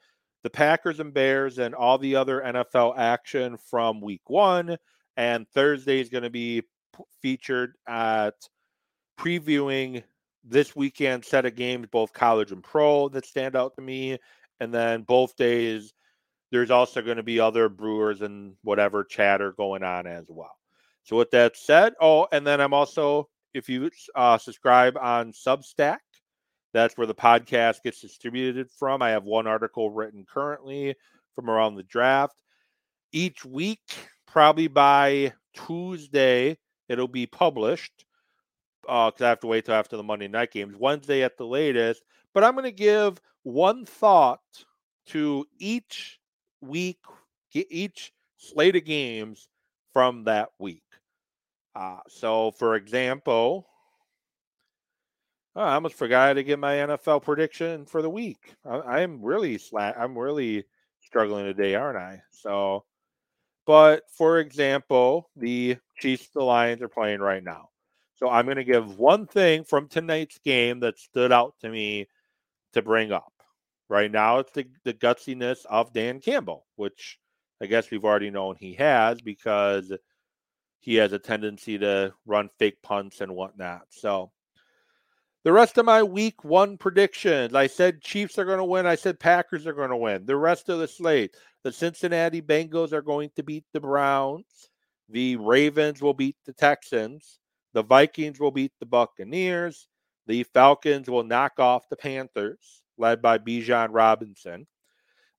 the 0.44 0.50
Packers 0.50 1.00
and 1.00 1.14
Bears 1.14 1.60
and 1.60 1.76
all 1.76 2.00
the 2.00 2.16
other 2.16 2.42
NFL 2.42 2.98
action 2.98 3.58
from 3.70 4.02
week 4.02 4.28
one. 4.28 4.76
And 5.18 5.48
Thursday 5.50 6.02
is 6.02 6.10
going 6.10 6.24
to 6.24 6.32
be 6.32 6.62
p- 6.62 7.04
featured 7.22 7.76
at 7.88 8.34
previewing 9.20 10.04
this 10.44 10.76
weekend 10.76 11.26
set 11.26 11.46
of 11.46 11.56
games, 11.56 11.86
both 11.92 12.12
college 12.12 12.52
and 12.52 12.64
pro, 12.64 13.08
that 13.10 13.28
stand 13.28 13.56
out 13.56 13.76
to 13.76 13.82
me. 13.84 14.18
And 14.60 14.74
then 14.74 15.04
both 15.04 15.36
days, 15.36 15.94
there's 16.52 16.72
also 16.72 17.02
going 17.02 17.18
to 17.18 17.24
be 17.24 17.40
other 17.40 17.70
Brewers 17.70 18.22
and 18.22 18.56
whatever 18.64 19.04
chatter 19.04 19.54
going 19.54 19.84
on 19.84 20.06
as 20.06 20.26
well. 20.30 20.58
So 21.04 21.16
with 21.18 21.32
that 21.32 21.58
said, 21.58 21.94
oh, 22.00 22.28
and 22.32 22.46
then 22.46 22.62
I'm 22.62 22.74
also 22.74 23.30
if 23.54 23.70
you 23.70 23.90
uh, 24.16 24.38
subscribe 24.38 24.98
on 24.98 25.34
Substack, 25.34 25.98
that's 26.74 26.98
where 26.98 27.08
the 27.08 27.16
podcast 27.16 27.84
gets 27.84 28.00
distributed 28.00 28.70
from. 28.72 29.02
I 29.02 29.10
have 29.10 29.24
one 29.24 29.48
article 29.48 29.90
written 29.90 30.26
currently 30.26 30.96
from 31.36 31.50
around 31.50 31.76
the 31.76 31.84
draft. 31.84 32.36
Each 33.12 33.44
week, 33.44 33.82
probably 34.26 34.68
by 34.68 35.34
Tuesday, 35.54 36.58
it'll 36.88 37.10
be 37.10 37.26
published 37.26 38.06
because 38.84 39.22
uh, 39.22 39.26
I 39.26 39.30
have 39.30 39.42
to 39.42 39.48
wait 39.48 39.66
till 39.66 39.76
after 39.76 39.98
the 39.98 40.04
Monday 40.04 40.30
night 40.30 40.52
games, 40.52 40.76
Wednesday 40.80 41.24
at 41.24 41.38
the 41.38 41.46
latest. 41.46 42.04
But 42.34 42.44
I'm 42.44 42.54
going 42.54 42.64
to 42.64 42.72
give 42.72 43.20
one 43.44 43.86
thought 43.86 44.40
to 45.08 45.46
each 45.60 46.21
week, 46.62 47.00
each 47.54 48.14
slate 48.38 48.76
of 48.76 48.86
games 48.86 49.48
from 49.94 50.24
that 50.26 50.50
week. 50.60 50.84
Uh, 51.76 52.00
so, 52.08 52.52
for 52.52 52.76
example, 52.76 53.68
oh, 55.56 55.62
I 55.62 55.76
almost 55.76 55.96
forgot 55.96 56.34
to 56.34 56.44
get 56.44 56.60
my 56.60 56.76
NFL 56.76 57.24
prediction 57.24 57.86
for 57.86 58.02
the 58.02 58.10
week. 58.10 58.56
I, 58.66 59.02
am 59.02 59.22
really 59.22 59.58
slack. 59.58 59.96
I'm 59.98 60.18
really 60.18 60.66
struggling 61.02 61.46
today, 61.46 61.76
aren't 61.76 61.98
I? 61.98 62.22
So, 62.32 62.86
but 63.66 64.04
for 64.18 64.40
example, 64.40 65.30
the 65.36 65.78
Chiefs, 66.00 66.30
the 66.34 66.44
Lions 66.44 66.82
are 66.82 66.90
playing 66.90 67.20
right 67.20 67.44
now. 67.44 67.70
So 68.16 68.30
I'm 68.30 68.46
going 68.46 68.58
to 68.58 68.64
give 68.64 69.00
one 69.00 69.26
thing 69.26 69.64
from 69.64 69.88
tonight's 69.88 70.38
game 70.40 70.80
that 70.82 71.00
stood 71.00 71.32
out 71.32 71.56
to 71.62 71.70
me 71.70 72.08
to 72.74 72.82
bring 72.82 73.12
up. 73.12 73.34
Right 73.92 74.10
now, 74.10 74.40
it's 74.40 74.54
the, 74.54 74.66
the 74.86 74.94
gutsiness 74.94 75.66
of 75.66 75.92
Dan 75.92 76.22
Campbell, 76.22 76.66
which 76.78 77.20
I 77.62 77.66
guess 77.66 77.92
we've 77.92 78.06
already 78.06 78.30
known 78.30 78.56
he 78.58 78.74
has 78.76 79.20
because 79.20 79.92
he 80.80 80.96
has 80.96 81.12
a 81.12 81.20
tendency 81.20 81.78
to 81.78 82.14
run 82.26 82.48
fake 82.58 82.82
punts 82.82 83.20
and 83.20 83.36
whatnot. 83.36 83.82
So 83.90 84.32
the 85.44 85.52
rest 85.52 85.78
of 85.78 85.86
my 85.86 86.02
week 86.04 86.46
one 86.46 86.78
predictions 86.78 87.54
I 87.54 87.68
said 87.68 88.02
Chiefs 88.02 88.40
are 88.40 88.46
going 88.46 88.60
to 88.60 88.64
win. 88.64 88.86
I 88.86 88.96
said 88.96 89.20
Packers 89.20 89.68
are 89.68 89.74
going 89.74 89.90
to 89.90 89.98
win. 89.98 90.26
The 90.26 90.38
rest 90.38 90.70
of 90.70 90.80
the 90.80 90.88
slate 90.88 91.36
the 91.66 91.74
Cincinnati 91.74 92.42
Bengals 92.42 92.94
are 92.94 93.02
going 93.02 93.30
to 93.36 93.44
beat 93.44 93.66
the 93.74 93.82
Browns. 93.82 94.70
The 95.10 95.36
Ravens 95.36 96.02
will 96.02 96.14
beat 96.14 96.38
the 96.46 96.54
Texans. 96.54 97.40
The 97.74 97.84
Vikings 97.84 98.40
will 98.40 98.52
beat 98.52 98.72
the 98.80 98.86
Buccaneers. 98.86 99.90
The 100.28 100.44
Falcons 100.44 101.10
will 101.10 101.24
knock 101.24 101.60
off 101.60 101.90
the 101.90 101.98
Panthers, 101.98 102.81
led 103.02 103.22
by 103.22 103.38
Bijan 103.38 103.90
Robinson. 103.92 104.68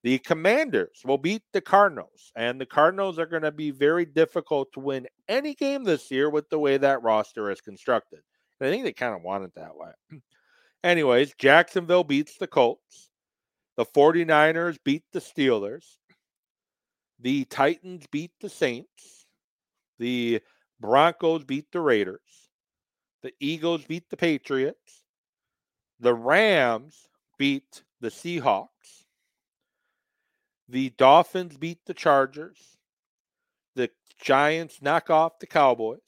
The 0.03 0.18
Commanders 0.18 1.01
will 1.05 1.16
beat 1.16 1.42
the 1.53 1.61
Cardinals, 1.61 2.33
and 2.35 2.61
the 2.61 2.66
Cardinals 2.66 3.18
are 3.20 3.27
going 3.27 3.42
to 3.42 3.53
be 3.53 3.70
very 3.70 4.05
difficult 4.05 4.72
to 4.72 4.81
win 4.81 5.07
any 5.29 5.55
game 5.55 5.85
this 5.85 6.11
year 6.11 6.29
with 6.29 6.51
the 6.51 6.59
way 6.59 6.77
that 6.77 7.03
roster 7.03 7.51
is 7.51 7.61
constructed. 7.61 8.18
I 8.61 8.64
think 8.64 8.85
they 8.85 8.92
kind 8.92 9.14
of 9.14 9.22
want 9.22 9.44
it 9.44 9.55
that 9.55 9.77
way. 9.77 9.90
Anyways, 10.85 11.35
Jacksonville 11.38 12.05
beats 12.05 12.37
the 12.37 12.48
Colts. 12.48 13.11
The 13.77 13.87
49ers 13.87 14.79
beat 14.85 15.05
the 15.12 15.20
Steelers. 15.20 15.96
The 17.20 17.44
Titans 17.44 18.05
beat 18.11 18.33
the 18.40 18.48
Saints. 18.48 19.27
The 19.98 20.40
Broncos 20.81 21.44
beat 21.44 21.66
the 21.72 21.81
Raiders. 21.81 22.51
The 23.22 23.33
Eagles 23.38 23.85
beat 23.85 24.11
the 24.11 24.16
Patriots. 24.16 25.05
The 26.01 26.14
Rams 26.14 27.09
beat 27.43 27.83
the 28.01 28.09
Seahawks. 28.09 28.69
The 30.69 30.91
Dolphins 30.91 31.57
beat 31.57 31.81
the 31.87 31.93
Chargers. 31.93 32.79
The 33.75 33.91
Giants 34.21 34.81
knock 34.81 35.11
off 35.11 35.41
the 35.41 35.49
Cowboys. 35.49 35.99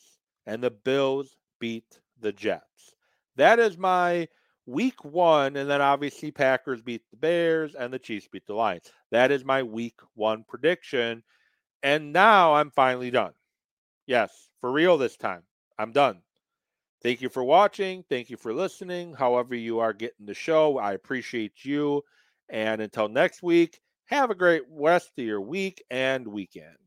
And 0.47 0.63
the 0.63 0.71
Bills 0.71 1.35
beat 1.59 1.99
the 2.21 2.31
Jets. 2.31 2.95
That 3.35 3.59
is 3.59 3.77
my 3.77 4.29
week 4.65 5.05
one. 5.05 5.57
And 5.57 5.69
then 5.69 5.83
obviously 5.83 6.31
Packers 6.31 6.83
beat 6.83 7.03
the 7.11 7.17
Bears 7.17 7.75
and 7.75 7.93
the 7.93 7.99
Chiefs 7.99 8.29
beat 8.31 8.47
the 8.47 8.55
Lions. 8.55 8.93
That 9.11 9.33
is 9.33 9.45
my 9.45 9.65
week 9.65 9.99
one 10.15 10.45
prediction. 10.47 11.25
And 11.83 12.13
now 12.13 12.55
I'm 12.55 12.71
finally 12.71 13.11
done. 13.11 13.33
Yes, 14.07 14.31
for 14.61 14.71
real 14.71 14.99
this 14.99 15.17
time. 15.17 15.43
I'm 15.81 15.91
done. 15.91 16.19
Thank 17.05 17.21
you 17.21 17.29
for 17.29 17.45
watching. 17.45 18.03
Thank 18.09 18.31
you 18.31 18.37
for 18.37 18.53
listening. 18.53 19.15
However, 19.15 19.55
you 19.55 19.79
are 19.79 19.93
getting 19.93 20.27
the 20.27 20.35
show, 20.35 20.79
I 20.79 20.93
appreciate 20.95 21.65
you. 21.65 22.03
And 22.49 22.81
until 22.81 23.09
next 23.09 23.43
week, 23.43 23.81
have 24.07 24.31
a 24.31 24.35
great 24.35 24.63
rest 24.69 25.13
of 25.19 25.25
your 25.25 25.41
week 25.41 25.83
and 25.91 26.27
weekend. 26.27 26.84